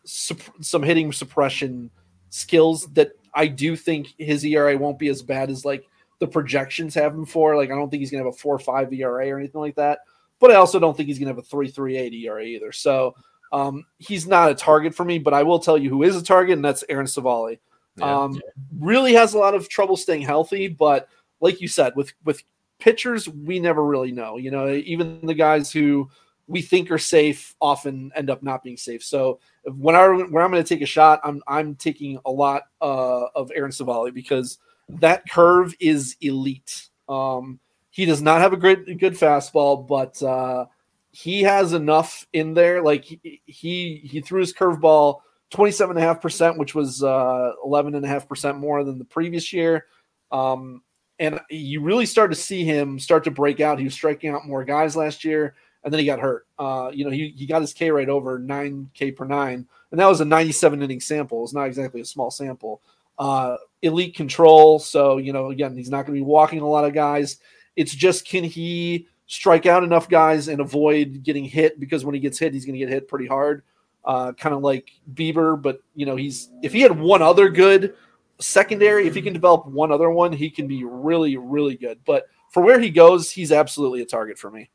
[0.03, 1.89] sup- some hitting suppression
[2.29, 5.85] skills that I do think his ERA won't be as bad as like
[6.19, 7.55] the projections have him for.
[7.55, 9.75] Like, I don't think he's going to have a four five ERA or anything like
[9.75, 9.99] that.
[10.41, 12.73] But I also don't think he's going to have a three three eight ERA either.
[12.73, 13.15] So
[13.53, 15.19] um, he's not a target for me.
[15.19, 17.59] But I will tell you who is a target, and that's Aaron Civale.
[17.97, 18.41] Yeah, um, yeah.
[18.77, 21.07] Really has a lot of trouble staying healthy, but
[21.39, 22.43] like you said, with with
[22.79, 24.37] pitchers, we never really know.
[24.37, 26.09] You know, even the guys who
[26.47, 29.03] we think are safe often end up not being safe.
[29.03, 32.63] So when I when I'm going to take a shot, I'm I'm taking a lot
[32.81, 34.57] uh, of Aaron Civale because
[34.89, 36.89] that curve is elite.
[37.07, 40.65] Um, he does not have a great good fastball, but uh,
[41.13, 42.81] he has enough in there.
[42.81, 45.19] Like he he, threw his curveball
[45.53, 49.85] 27.5%, which was uh, 11.5% more than the previous year.
[50.31, 50.81] Um,
[51.19, 53.77] and you really start to see him start to break out.
[53.77, 55.53] He was striking out more guys last year,
[55.83, 56.47] and then he got hurt.
[56.57, 60.07] Uh, you know, he, he got his K rate over 9K per nine, and that
[60.07, 61.43] was a 97 inning sample.
[61.43, 62.81] It's not exactly a small sample.
[63.19, 64.79] Uh, elite control.
[64.79, 67.37] So, you know, again, he's not going to be walking a lot of guys.
[67.75, 72.21] It's just can he strike out enough guys and avoid getting hit because when he
[72.21, 73.63] gets hit, he's going to get hit pretty hard.
[74.05, 77.95] Uh, kind of like Bieber, but you know, he's if he had one other good
[78.39, 81.97] secondary, if he can develop one other one, he can be really, really good.
[82.05, 84.69] But for where he goes, he's absolutely a target for me.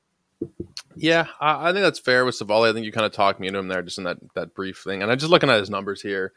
[0.97, 2.69] Yeah, I, I think that's fair with Civale.
[2.69, 4.79] I think you kind of talked me into him there just in that that brief
[4.83, 5.03] thing.
[5.03, 6.33] And I'm just looking at his numbers here.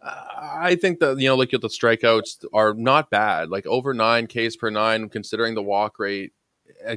[0.00, 3.48] I think that you know, at the strikeouts are not bad.
[3.48, 6.32] Like over nine Ks per nine, considering the walk rate,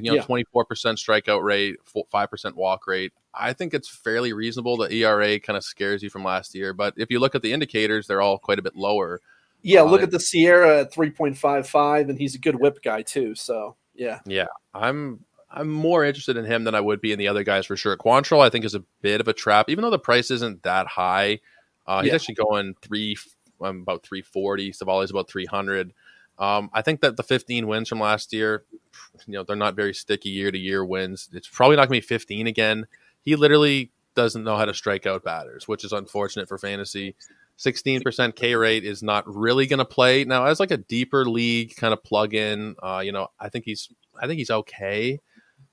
[0.00, 1.76] you know, twenty four percent strikeout rate,
[2.10, 3.12] five percent walk rate.
[3.34, 4.76] I think it's fairly reasonable.
[4.76, 7.52] The ERA kind of scares you from last year, but if you look at the
[7.52, 9.20] indicators, they're all quite a bit lower.
[9.62, 12.56] Yeah, look uh, at the SIERA at three point five five, and he's a good
[12.56, 13.34] whip guy too.
[13.34, 17.28] So yeah, yeah, I'm I'm more interested in him than I would be in the
[17.28, 17.96] other guys for sure.
[17.96, 20.86] Quantrill, I think, is a bit of a trap, even though the price isn't that
[20.86, 21.40] high.
[21.86, 22.14] Uh, he's yeah.
[22.14, 23.16] actually going three,
[23.60, 24.72] um, about 340.
[24.72, 25.92] Civale's about 300.
[26.42, 28.64] Um, I think that the 15 wins from last year,
[29.28, 31.28] you know, they're not very sticky year to year wins.
[31.32, 32.88] It's probably not going to be 15 again.
[33.20, 37.14] He literally doesn't know how to strike out batters, which is unfortunate for fantasy.
[37.58, 41.76] 16% K rate is not really going to play now as like a deeper league
[41.76, 42.74] kind of plug in.
[42.82, 43.88] Uh, you know, I think he's
[44.20, 45.20] I think he's okay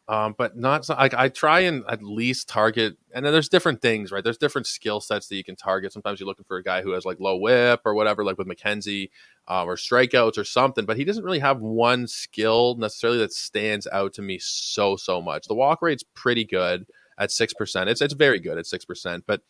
[0.09, 2.97] um, but not like I try and at least target.
[3.13, 4.23] And then there's different things, right?
[4.23, 5.93] There's different skill sets that you can target.
[5.93, 8.47] Sometimes you're looking for a guy who has like low whip or whatever, like with
[8.47, 9.11] McKenzie,
[9.47, 10.85] um, or strikeouts or something.
[10.85, 15.21] But he doesn't really have one skill necessarily that stands out to me so so
[15.21, 15.47] much.
[15.47, 16.87] The walk rate's pretty good
[17.19, 17.87] at six percent.
[17.87, 19.43] It's it's very good at six percent, but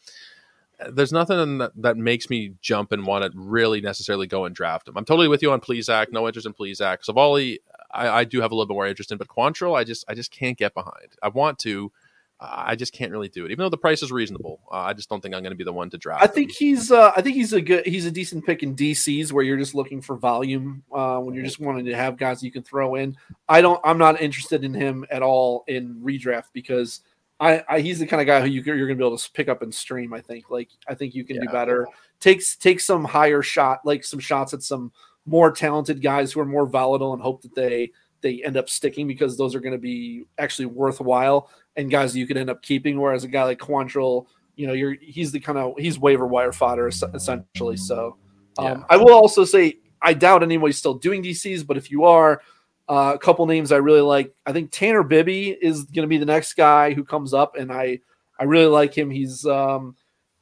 [0.91, 4.87] there's nothing that, that, makes me jump and want to really necessarily go and draft
[4.87, 4.97] him.
[4.97, 6.07] I'm totally with you on Plesac.
[6.11, 7.03] No interest in Plesac.
[7.03, 7.57] Civale,
[7.91, 10.13] I, I, do have a little bit more interest in, but Quantrill, I just I
[10.13, 11.15] just can't get behind.
[11.21, 11.91] I want to.
[12.41, 14.61] Uh, I just can't really do it, even though the price is reasonable.
[14.71, 16.23] Uh, I just don't think I'm going to be the one to draft.
[16.23, 16.55] I think him.
[16.57, 16.91] he's.
[16.91, 17.85] Uh, I think he's a good.
[17.85, 20.83] He's a decent pick in DCs where you're just looking for volume.
[20.91, 23.17] Uh, when you're just wanting to have guys you can throw in.
[23.49, 23.81] I don't.
[23.83, 27.01] I'm not interested in him at all in redraft because
[27.41, 29.31] I, I, he's the kind of guy who you, are going to be able to
[29.31, 30.13] pick up and stream.
[30.13, 30.49] I think.
[30.49, 31.43] Like I think you can yeah.
[31.43, 31.87] do better.
[32.19, 34.91] Takes take some higher shot, like some shots at some
[35.25, 37.91] more talented guys who are more volatile, and hope that they
[38.21, 42.27] they end up sticking because those are going to be actually worthwhile and guys you
[42.27, 42.99] could end up keeping.
[42.99, 46.51] Whereas a guy like Quantrill, you know, you're he's the kind of he's waiver wire
[46.51, 47.77] fodder essentially.
[47.77, 48.17] So
[48.57, 48.83] um, yeah.
[48.89, 52.41] I will also say I doubt anybody's still doing DCs, but if you are
[52.89, 54.33] uh, a couple names I really like.
[54.45, 57.71] I think Tanner Bibee is going to be the next guy who comes up, and
[57.71, 57.99] I
[58.39, 59.11] I really like him.
[59.11, 59.95] He's um,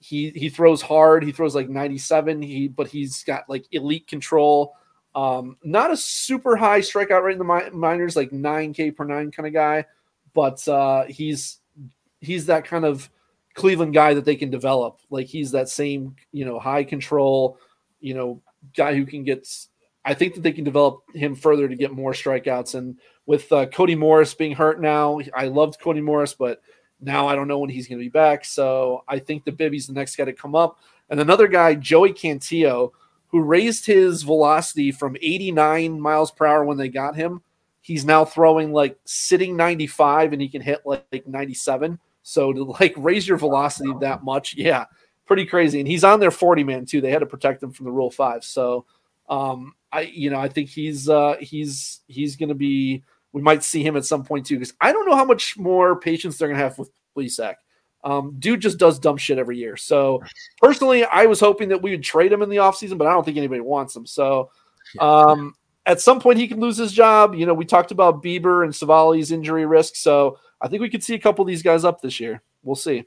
[0.08, 1.24] he he throws hard.
[1.24, 2.41] He throws like 97.
[2.41, 4.74] He but he's got like elite control.
[5.14, 9.47] Um, not a super high strikeout rate in the minors, like 9K per nine kind
[9.47, 9.84] of guy,
[10.34, 11.60] but uh, he's
[12.22, 13.10] he's that kind of
[13.53, 15.01] Cleveland guy that they can develop.
[15.10, 17.58] Like he's that same, you know, high control,
[17.99, 18.41] you know,
[18.76, 19.45] guy who can get.
[20.05, 22.76] I think that they can develop him further to get more strikeouts.
[22.76, 26.62] And with uh, Cody Morris being hurt now, I loved Cody Morris, but
[27.00, 28.45] now I don't know when he's going to be back.
[28.45, 30.80] So I think the Bibee's the next guy to come up.
[31.10, 32.91] And another guy, Joey Cantillo,
[33.28, 37.41] who raised his velocity from 89 miles per hour when they got him.
[37.82, 42.00] He's now throwing like sitting 95 and he can hit like, like 97.
[42.24, 44.86] So to like raise your velocity that much, yeah,
[45.26, 45.80] pretty crazy.
[45.80, 47.00] And he's on their 40 man too.
[47.00, 48.43] They had to protect him from the rule five.
[48.43, 48.86] So
[49.30, 53.04] um I you know I think he's uh he's he's gonna be
[53.34, 56.00] we might see him at some point too, because I don't know how much more
[56.00, 57.56] patience they're gonna have with Plesac.
[58.04, 59.76] Um, dude just does dumb shit every year.
[59.76, 60.22] So
[60.62, 63.24] personally, I was hoping that we would trade him in the offseason, but I don't
[63.24, 64.06] think anybody wants him.
[64.06, 64.50] So
[65.00, 65.56] um,
[65.86, 67.36] at some point he can lose his job.
[67.36, 69.96] You know, we talked about Bieber and Civale's injury risk.
[69.96, 72.42] So I think we could see a couple of these guys up this year.
[72.64, 73.06] We'll see.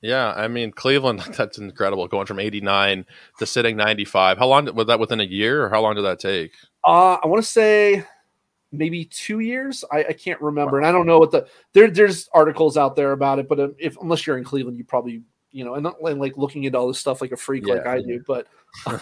[0.00, 1.20] Yeah, I mean Cleveland.
[1.36, 3.06] That's incredible, going from eighty nine
[3.38, 4.36] to sitting ninety five.
[4.36, 5.00] How long was that?
[5.00, 6.52] Within a year, or how long did that take?
[6.84, 8.04] Uh, I want to say
[8.76, 9.84] maybe two years.
[9.90, 11.90] I, I can't remember, and I don't know what the there.
[11.90, 15.22] There's articles out there about it, but um, if unless you're in Cleveland, you probably
[15.54, 17.74] you know, and not like looking at all this stuff like a freak yeah.
[17.74, 18.48] like I do, but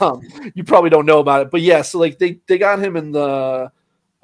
[0.01, 0.21] um,
[0.55, 1.51] you probably don't know about it.
[1.51, 3.73] But yeah, so like they they got him in the.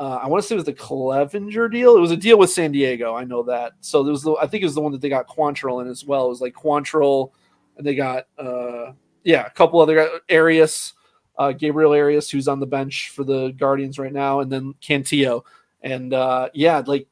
[0.00, 1.96] Uh, I want to say it was the Clevinger deal.
[1.96, 3.16] It was a deal with San Diego.
[3.16, 3.72] I know that.
[3.80, 5.88] So there was the, I think it was the one that they got Quantrill in
[5.88, 6.26] as well.
[6.26, 7.32] It was like Quantrill,
[7.76, 8.92] and they got uh,
[9.24, 10.92] yeah, a couple other Arias,
[11.38, 15.44] uh, Gabriel Arias, who's on the bench for the Guardians right now, and then Cantillo.
[15.82, 17.06] And uh, yeah, like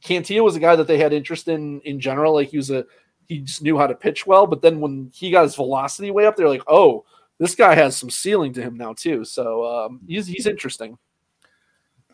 [0.00, 2.34] Cantillo was a guy that they had interest in in general.
[2.34, 2.86] Like he was a
[3.28, 4.46] he just knew how to pitch well.
[4.46, 7.04] But then when he got his velocity way up, they're like, oh,
[7.38, 9.24] this guy has some ceiling to him now too.
[9.24, 10.96] So um, he's he's interesting.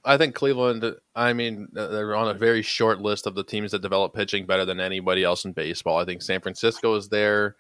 [0.03, 0.97] I think Cleveland.
[1.15, 4.65] I mean, they're on a very short list of the teams that develop pitching better
[4.65, 5.99] than anybody else in baseball.
[5.99, 7.57] I think San Francisco is there.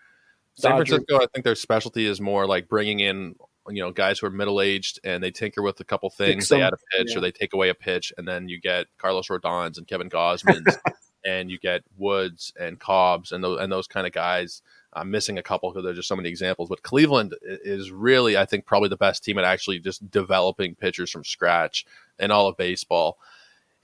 [0.54, 0.88] San Dodgers.
[0.88, 3.34] Francisco, I think their specialty is more like bringing in
[3.70, 6.48] you know guys who are middle aged and they tinker with a couple things.
[6.48, 7.18] Some, they add a pitch yeah.
[7.18, 10.64] or they take away a pitch, and then you get Carlos Rodons and Kevin Gausman,
[11.24, 14.62] and you get Woods and Cobbs and those and those kind of guys.
[14.92, 16.68] I'm missing a couple because there's just so many examples.
[16.68, 21.10] But Cleveland is really, I think, probably the best team at actually just developing pitchers
[21.10, 21.86] from scratch
[22.18, 23.18] in all of baseball.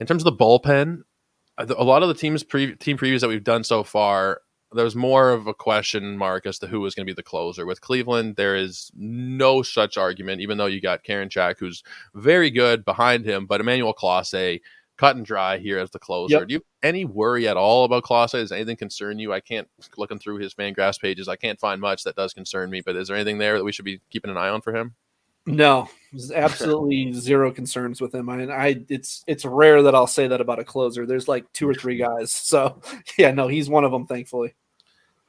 [0.01, 1.03] In terms of the bullpen,
[1.57, 4.41] a lot of the teams pre- team previews that we've done so far
[4.77, 7.65] there's more of a question mark as to who is going to be the closer.
[7.65, 11.83] With Cleveland, there is no such argument, even though you got Karinchak, who's
[12.15, 14.61] very good behind him, but Emmanuel Clase
[14.97, 16.39] cut and dry here as the closer.
[16.39, 16.47] Yep.
[16.47, 18.31] Do you have any worry at all about Clase?
[18.31, 19.31] Does anything concern you?
[19.31, 21.27] I can't looking through his fan Fangraphs pages.
[21.27, 22.81] I can't find much that does concern me.
[22.81, 24.95] But is there anything there that we should be keeping an eye on for him?
[25.45, 25.87] No,
[26.35, 28.29] absolutely zero concerns with him.
[28.29, 31.05] I mean, I it's it's rare that I'll say that about a closer.
[31.05, 32.31] There's like two or three guys.
[32.31, 32.81] So
[33.17, 34.05] yeah, no, he's one of them.
[34.05, 34.55] Thankfully,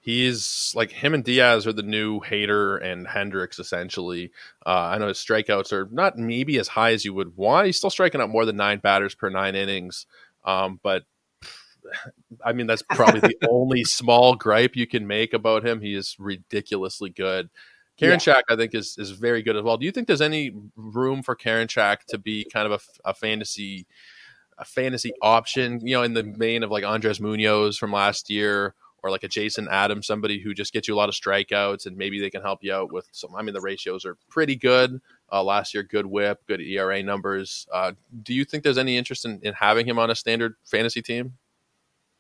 [0.01, 4.31] he's like him and Diaz are the new Hader and Hendriks essentially.
[4.65, 7.67] Uh, I know his strikeouts are not maybe as high as you would want.
[7.67, 10.07] He's still striking out more than nine batters per nine innings,
[10.45, 11.05] um, but
[12.45, 15.81] I mean that's probably the only small gripe you can make about him.
[15.81, 17.51] He is ridiculously good.
[17.99, 18.41] Karen yeah.
[18.49, 19.77] I think, is is very good as well.
[19.77, 23.15] Do you think there's any room for Karen Karinchak to be kind of a, a,
[23.15, 23.87] fantasy
[24.57, 25.85] a fantasy option?
[25.85, 29.29] You know, in the vein of like Andres Munoz from last year, or like a
[29.29, 32.43] Jason Adams, somebody who just gets you a lot of strikeouts, and maybe they can
[32.43, 33.35] help you out with some.
[33.35, 35.01] I mean, the ratios are pretty good.
[35.31, 37.67] Uh, last year, good WHIP, good ERA numbers.
[37.73, 37.93] Uh,
[38.23, 41.35] do you think there's any interest in, in having him on a standard fantasy team?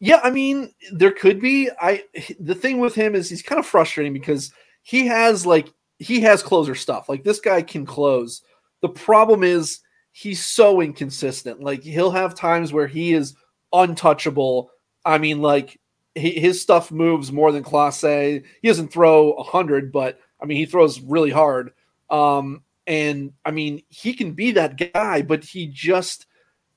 [0.00, 1.70] Yeah, I mean, there could be.
[1.80, 2.04] I
[2.38, 4.52] the thing with him is he's kind of frustrating because
[4.82, 7.08] he has like he has closer stuff.
[7.08, 8.42] Like this guy can close.
[8.80, 9.80] The problem is
[10.12, 11.60] he's so inconsistent.
[11.60, 13.34] Like he'll have times where he is
[13.72, 14.70] untouchable.
[15.04, 15.80] I mean, like
[16.14, 18.44] he, his stuff moves more than Clase.
[18.62, 21.72] He doesn't throw a hundred, but I mean he throws really hard.
[22.10, 26.26] Um, and I mean he can be that guy, but he just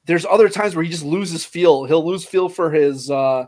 [0.05, 1.85] there's other times where he just loses feel.
[1.85, 3.45] He'll lose feel for his uh,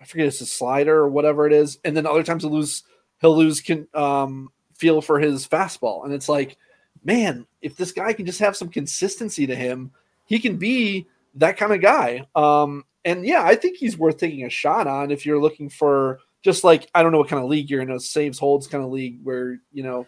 [0.00, 2.84] I forget it's a slider or whatever it is, and then other times he'll lose
[3.20, 6.04] he'll lose can, um, feel for his fastball.
[6.04, 6.56] And it's like,
[7.02, 9.90] man, if this guy can just have some consistency to him,
[10.26, 11.06] he can be
[11.36, 12.26] that kind of guy.
[12.34, 16.18] Um, and yeah, I think he's worth taking a shot on if you're looking for
[16.42, 18.84] just like I don't know what kind of league you're in, a saves holds kind
[18.84, 20.06] of league where you know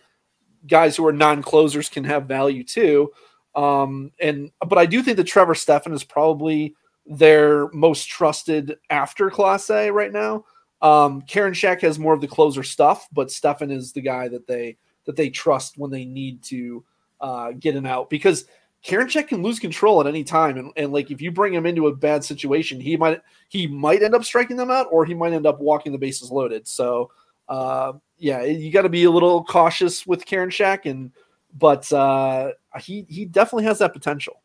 [0.67, 3.13] guys who are non-closers can have value too.
[3.55, 6.75] Um, and but I do think that Trevor Stephan is probably
[7.07, 10.45] their most trusted after Clase right now.
[10.83, 14.77] Um, Karinchak has more of the closer stuff, but Stephan is the guy that they
[15.07, 16.85] that they trust when they need to
[17.21, 18.45] uh, get an out because
[18.89, 21.89] Karinchak can lose control at any time, and, and like if you bring him into
[21.89, 25.35] a bad situation, he might he might end up striking them out, or he might
[25.35, 26.67] end up walking the bases loaded.
[26.67, 27.11] So
[27.51, 31.13] uh, yeah, you got to be a little cautious with Karinchak, and
[31.59, 34.41] but uh, he he definitely has that potential.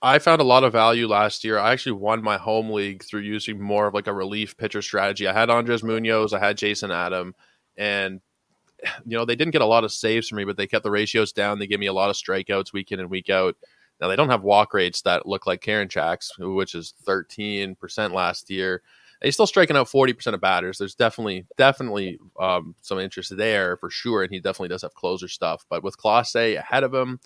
[0.00, 1.58] I found a lot of value last year.
[1.58, 5.28] I actually won my home league through using more of like a relief pitcher strategy.
[5.28, 7.34] I had Andres Munoz, I had Jason Adam,
[7.76, 8.20] and
[9.06, 10.90] you know they didn't get a lot of saves for me, but they kept the
[10.90, 11.58] ratios down.
[11.58, 13.56] They gave me a lot of strikeouts week in and week out.
[14.00, 18.82] Now they don't have walk rates that look like Karinchak's, which is 13% last year.
[19.22, 20.78] He's still striking out 40% of batters.
[20.78, 24.24] There's definitely, definitely um, some interest there for sure.
[24.24, 25.64] And he definitely does have closer stuff.
[25.68, 27.20] But with Clase ahead of him,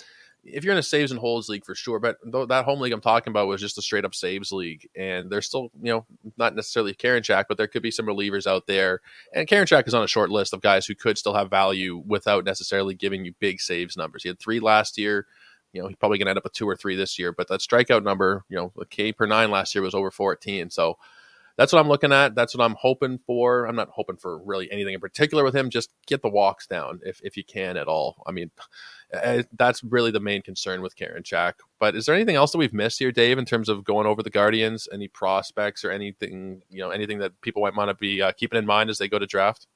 [0.46, 2.18] if you're in a saves and holds league for sure, but
[2.48, 5.46] that home league I'm talking about was just a straight up saves league, and there's
[5.46, 9.00] still you know not necessarily Karinchak, but there could be some relievers out there,
[9.34, 12.44] and Karinchak is on a short list of guys who could still have value without
[12.44, 14.22] necessarily giving you big saves numbers.
[14.22, 15.26] He had three last year.
[15.72, 17.48] You know, he's probably going to end up with two or three this year, but
[17.48, 20.70] that strikeout number, you know, the K per nine last year was over 14.
[20.70, 20.96] So
[21.56, 22.34] that's what I'm looking at.
[22.34, 23.64] That's what I'm hoping for.
[23.64, 25.70] I'm not hoping for really anything in particular with him.
[25.70, 28.22] Just get the walks down if, if you can at all.
[28.26, 28.50] I mean,
[29.12, 31.54] eh, that's really the main concern with Karinchak.
[31.78, 34.22] But is there anything else that we've missed here, Dave, in terms of going over
[34.22, 34.88] the Guardians?
[34.92, 38.58] Any prospects or anything, you know, anything that people might want to be uh, keeping
[38.58, 39.66] in mind as they go to draft?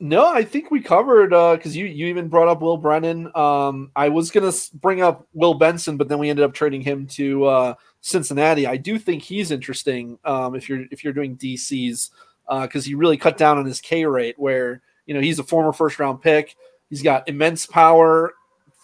[0.00, 3.30] No, I think we covered because uh, you you even brought up Will Brennan.
[3.36, 7.06] Um, I was gonna bring up Will Benson, but then we ended up trading him
[7.08, 8.66] to uh, Cincinnati.
[8.66, 12.10] I do think he's interesting um, if you're if you're doing DCs
[12.46, 14.34] because uh, he really cut down on his K rate.
[14.38, 16.56] Where you know he's a former first round pick.
[16.90, 18.34] He's got immense power,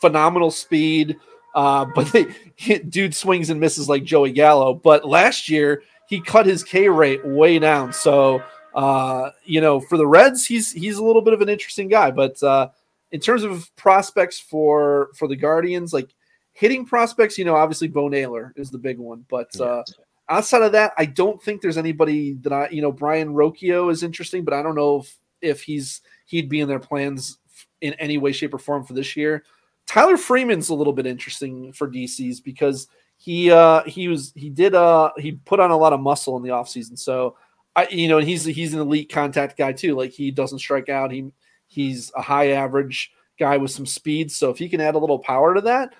[0.00, 1.18] phenomenal speed,
[1.54, 4.72] uh, but they, dude swings and misses like Joey Gallo.
[4.72, 7.92] But last year he cut his K rate way down.
[7.92, 8.40] So
[8.74, 12.12] uh, you know for the Reds he's he's a little bit of an interesting guy.
[12.12, 12.68] But uh,
[13.10, 16.14] in terms of prospects for for the Guardians, like
[16.58, 19.64] hitting prospects, you know, obviously Bo Naylor is the big one, but yeah.
[19.64, 19.82] uh,
[20.28, 24.02] outside of that, I don't think there's anybody that I, you know, Brayan Rocchio is
[24.02, 27.38] interesting, but I don't know if if he's he'd be in their plans
[27.80, 29.44] in any way, shape, or form for this year.
[29.86, 32.88] Tyler Freeman's a little bit interesting for DCs because
[33.18, 36.42] he uh he was he did uh he put on a lot of muscle in
[36.42, 36.98] the offseason.
[36.98, 37.36] So
[37.76, 39.94] I you know and he's he's an elite contact guy too.
[39.94, 41.12] Like he doesn't strike out.
[41.12, 41.30] He
[41.68, 44.32] he's a high average guy with some speed.
[44.32, 45.94] So if he can add a little power to that,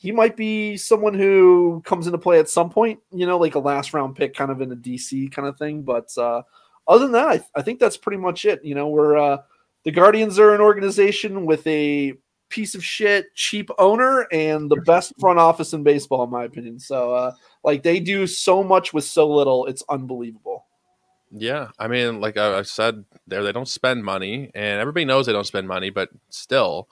[0.00, 3.58] he might be someone who comes into play at some point, you know, like a
[3.58, 5.82] last round pick kind of in a DC kind of thing.
[5.82, 6.40] But uh,
[6.88, 8.64] other than that, I, I, think that's pretty much it.
[8.64, 9.42] You know, we're uh,
[9.84, 12.14] the Guardians are an organization with a
[12.48, 16.78] piece of shit, cheap owner and the best front office in baseball, in my opinion.
[16.78, 17.32] So, uh,
[17.62, 20.64] like, they do so much with so little, it's unbelievable.
[21.30, 25.32] Yeah, I mean, like I said, there they don't spend money, and everybody knows they
[25.34, 26.88] don't spend money, but still,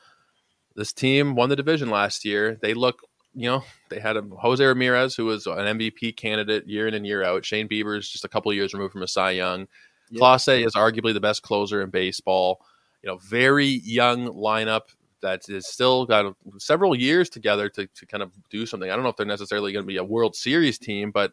[0.78, 2.56] this team won the division last year.
[2.62, 3.00] They look,
[3.34, 7.04] you know, they had a Jose Ramirez who was an MVP candidate year in and
[7.04, 7.44] year out.
[7.44, 9.66] Shane Bieber's just a couple years removed from a Cy Young.
[10.10, 10.22] Yep.
[10.22, 12.60] Clase is arguably the best closer in baseball.
[13.02, 14.82] You know, very young lineup
[15.20, 18.88] that is still got several years together to, to kind of do something.
[18.88, 21.32] I don't know if they're necessarily going to be a World Series team, but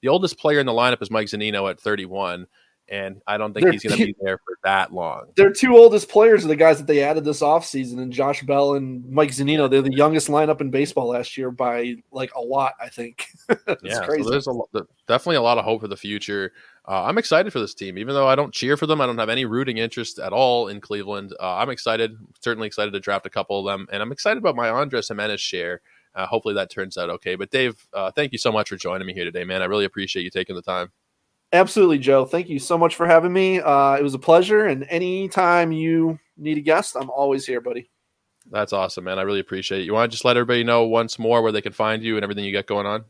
[0.00, 2.46] the oldest player in the lineup is Mike Zunino at 31
[2.88, 5.26] and I don't think they're, he's going to be there for that long.
[5.36, 8.74] Their two oldest players are the guys that they added this offseason, and Josh Bell
[8.74, 9.68] and Mike Zunino.
[9.68, 13.26] They're the youngest lineup in baseball last year by like a lot, I think.
[13.82, 14.22] yeah, crazy.
[14.22, 14.68] So there's a, lot,
[15.08, 16.52] definitely a lot of hope for the future.
[16.88, 19.00] Uh, I'm excited for this team, even though I don't cheer for them.
[19.00, 21.34] I don't have any rooting interest at all in Cleveland.
[21.40, 24.54] Uh, I'm excited, certainly excited to draft a couple of them, and I'm excited about
[24.54, 25.80] my Andrés Giménez share.
[26.14, 27.34] Uh, hopefully that turns out okay.
[27.34, 29.60] But Dave, uh, thank you so much for joining me here today, man.
[29.60, 30.90] I really appreciate you taking the time.
[31.52, 32.24] Absolutely, Joe.
[32.24, 33.60] Thank you so much for having me.
[33.60, 34.66] Uh, it was a pleasure.
[34.66, 37.88] And anytime you need a guest, I'm always here, buddy.
[38.50, 39.18] That's awesome, man.
[39.18, 39.84] I really appreciate it.
[39.84, 42.24] You want to just let everybody know once more where they can find you and
[42.24, 43.04] everything you got going on?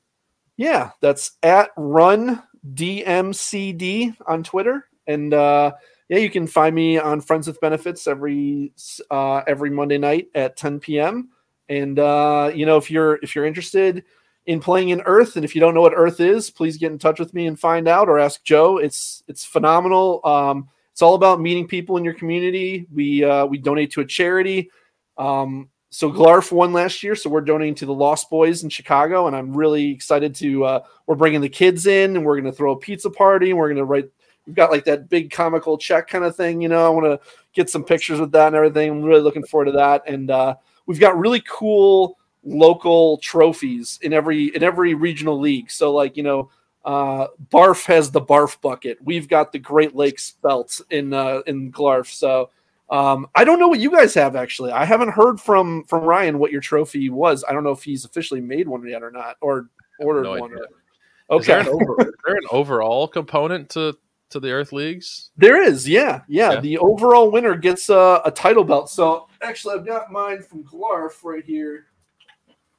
[0.57, 2.43] Yeah, that's at Run
[2.75, 4.87] DMCD on Twitter.
[5.07, 5.73] And uh,
[6.09, 8.73] yeah, you can find me on Friends with Benefits every
[9.11, 11.31] uh, every Monday night at 10 p.m.
[11.69, 14.05] And uh, you know, if you're if you're interested
[14.47, 15.37] in playing in Earth.
[15.37, 17.59] And if you don't know what Earth is, please get in touch with me and
[17.59, 18.79] find out, or ask Joe.
[18.79, 20.21] It's it's phenomenal.
[20.25, 22.87] Um, it's all about meeting people in your community.
[22.93, 24.71] We uh, we donate to a charity.
[25.19, 29.27] Um, so Glarf won last year, so we're donating to the Lost Boys in Chicago,
[29.27, 30.65] and I'm really excited to.
[30.65, 33.59] Uh, we're bringing the kids in, and we're going to throw a pizza party, and
[33.59, 34.09] we're going to write.
[34.47, 36.87] We've got like that big comical check kind of thing, you know.
[36.87, 38.91] I want to get some pictures with that and everything.
[38.91, 40.55] I'm really looking forward to that, and uh,
[40.87, 42.17] we've got really cool
[42.47, 45.71] local trophies in every in every regional league.
[45.71, 46.51] So like you know,
[46.87, 48.99] Uh, Barf has the Barf bucket.
[49.03, 52.07] We've got the Great Lakes belt in uh, in Glarf.
[52.07, 52.51] So
[52.91, 54.71] um, I don't know what you guys have actually.
[54.71, 57.43] I haven't heard from from Ryan what your trophy was.
[57.43, 59.69] I don't know if he's officially made one yet or not, or
[59.99, 60.57] ordered no one.
[61.29, 61.41] Okay.
[61.41, 63.99] Is there, over, is there, an overall component to
[64.31, 65.31] to the Earth Leagues?
[65.37, 65.89] There is.
[65.89, 66.53] Yeah, yeah.
[66.53, 66.61] yeah.
[66.61, 68.91] The overall winner gets a, a title belt.
[68.91, 71.87] So actually, I've got mine from Glarf right here.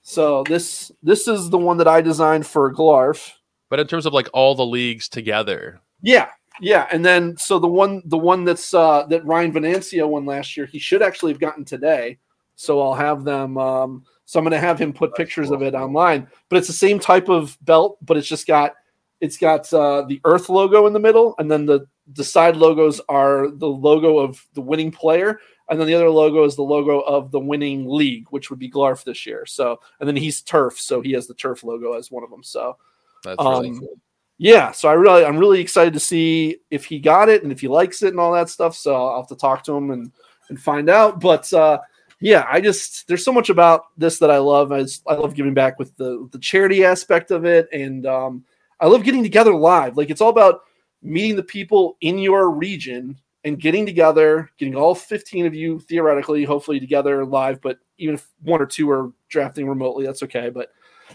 [0.10, 3.34] So this this is the one that I designed for Glarf.
[3.70, 6.30] But in terms of like all the leagues together, yeah,
[6.62, 10.56] yeah, and then so the one the one that's uh, that Ryan Venancio won last
[10.56, 12.20] year, he should actually have gotten today.
[12.56, 13.58] So I'll have them.
[13.58, 16.28] Um, so I'm going to have him put pictures of it online.
[16.48, 18.76] But it's the same type of belt, but it's just got
[19.20, 23.02] it's got uh, the Earth logo in the middle, and then the the side logos
[23.10, 27.00] are the logo of the winning player, and then the other logo is the logo
[27.02, 29.46] of the winning league, which would be Glarf this year.
[29.46, 32.44] So, and then he's Turf, so he has the Turf logo as one of them.
[32.44, 32.78] So,
[33.24, 34.00] that's really um, cool.
[34.40, 37.60] Yeah, so I really, I'm really excited to see if he got it and if
[37.60, 38.76] he likes it and all that stuff.
[38.76, 40.12] So I'll have to talk to him and
[40.50, 41.20] and find out.
[41.20, 41.80] But uh,
[42.20, 44.72] yeah, I just there's so much about this that I love.
[44.72, 48.46] I, just, I love giving back with the the charity aspect of it, and um,
[48.80, 49.98] I love getting together live.
[49.98, 50.62] Like it's all about
[51.02, 56.44] meeting the people in your region and getting together, getting all 15 of you theoretically,
[56.44, 57.62] hopefully together live.
[57.62, 60.50] But even if one or two are drafting remotely, that's okay.
[60.50, 60.70] But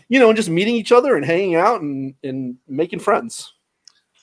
[0.09, 3.53] you know, and just meeting each other and hanging out and, and making friends.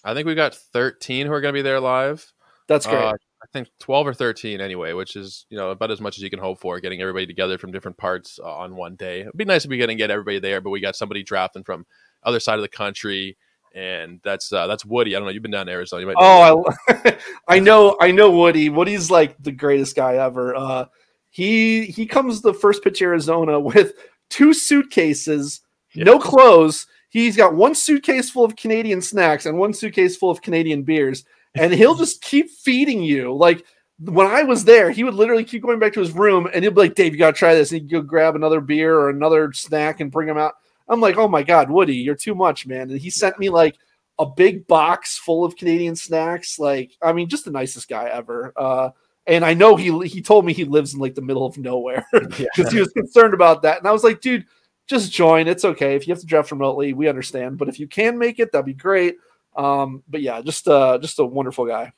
[0.04, 2.34] I think we got 13 who are going to be there live.
[2.68, 2.98] That's great.
[2.98, 6.24] Uh, I think 12 or 13 anyway, which is, you know, about as much as
[6.24, 9.22] you can hope for getting everybody together from different parts uh, on one day.
[9.22, 11.86] It'd be nice if we could get everybody there, but we got somebody drafting from
[12.24, 13.38] other side of the country
[13.74, 15.16] and that's uh, that's Woody.
[15.16, 15.32] I don't know.
[15.32, 16.02] You've been down to Arizona.
[16.02, 17.18] You might oh, I,
[17.48, 18.70] I know, I know Woody.
[18.70, 20.56] Woody's like the greatest guy ever.
[20.56, 20.86] Uh,
[21.30, 23.94] he he comes the first pitch Arizona with
[24.30, 25.62] two suitcases,
[25.94, 26.04] yeah.
[26.04, 26.88] no clothes.
[27.10, 31.26] He's got one suitcase full of Canadian snacks and one suitcase full of Canadian beers,
[31.56, 33.36] and he'll just keep feeding you.
[33.36, 33.66] Like
[34.00, 36.74] when I was there, he would literally keep going back to his room, and he'll
[36.74, 39.52] be like, "Dave, you gotta try this." And he'd go grab another beer or another
[39.54, 40.56] snack and bring them out.
[40.90, 43.78] I'm like, "Oh my god, Woody, you're too much, man!" And he sent me like
[44.18, 46.60] a big box full of Canadian snacks.
[46.60, 48.54] Like, I mean, just the nicest guy ever.
[48.56, 48.90] Uh,
[49.28, 52.06] and I know he he told me he lives in like the middle of nowhere
[52.12, 52.70] because yeah.
[52.70, 53.78] he was concerned about that.
[53.78, 54.46] And I was like, dude,
[54.88, 55.48] just join.
[55.48, 56.94] It's okay if you have to draft remotely.
[56.94, 59.18] We understand, but if you can make it, that'd be great.
[59.56, 61.94] Um, but yeah, just uh, just a wonderful guy.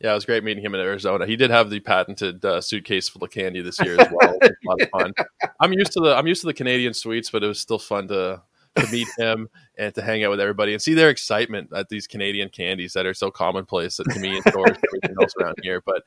[0.00, 1.26] Yeah, it was great meeting him in Arizona.
[1.26, 4.36] He did have the patented uh, suitcase full of candy this year as well.
[4.42, 5.12] a lot of fun.
[5.60, 8.08] I'm used to the I'm used to the Canadian sweets, but it was still fun
[8.08, 8.42] to
[8.76, 12.06] to meet him and to hang out with everybody and see their excitement at these
[12.06, 15.82] Canadian candies that are so commonplace at convenience stores and everything else around here.
[15.84, 16.02] But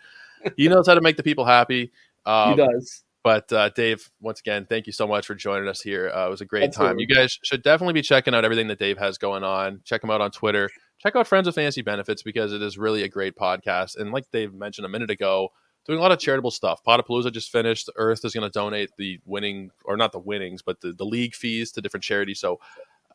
[0.56, 1.92] he knows how to make the people happy.
[2.26, 3.04] Um, he does.
[3.24, 6.10] But uh, Dave, once again, thank you so much for joining us here.
[6.10, 6.94] Uh, it was a great Absolutely.
[6.94, 7.00] time.
[7.00, 9.82] You guys should definitely be checking out everything that Dave has going on.
[9.84, 10.70] Check him out on Twitter.
[11.02, 13.97] Check out Friends with Fantasy Benefits because it is really a great podcast.
[13.97, 15.49] And like Dave mentioned a minute ago,
[15.86, 16.84] doing a lot of charitable stuff.
[16.84, 17.89] Potapalooza just finished.
[17.95, 21.34] Earth is going to donate the winning, or not the winnings, but the, the league
[21.34, 22.39] fees to different charities.
[22.39, 22.60] So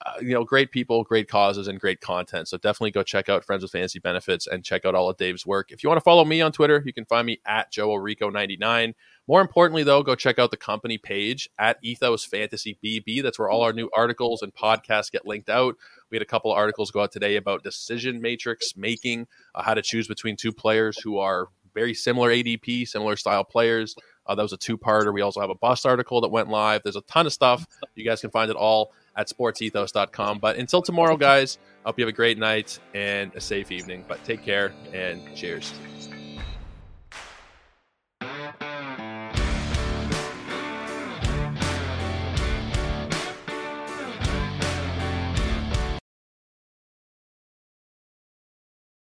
[0.05, 2.49] uh, you know, great people, great causes, and great content.
[2.49, 5.47] So definitely go check out Friends with Fantasy Benefits and check out all of Dave's
[5.47, 5.72] work.
[5.72, 8.95] If you want to follow me on Twitter, you can find me at Joe Orrico99.
[9.29, 13.22] More importantly, though, go check out the company page at Ethos Fantasy BB.
[13.22, 15.77] That's where all our new articles and podcasts get linked out.
[16.11, 19.74] We had a couple of articles go out today about decision matrix making, uh, how
[19.74, 23.97] to choose between two players who are very similar ADP, similar style players.
[24.27, 25.12] Uh, that was a two parter.
[25.12, 26.83] We also have a bust article that went live.
[26.83, 27.66] There's a ton of stuff.
[27.95, 30.39] You guys can find it all at sportsethos.com.
[30.39, 34.05] But until tomorrow, guys, I hope you have a great night and a safe evening.
[34.09, 35.72] But take care and cheers.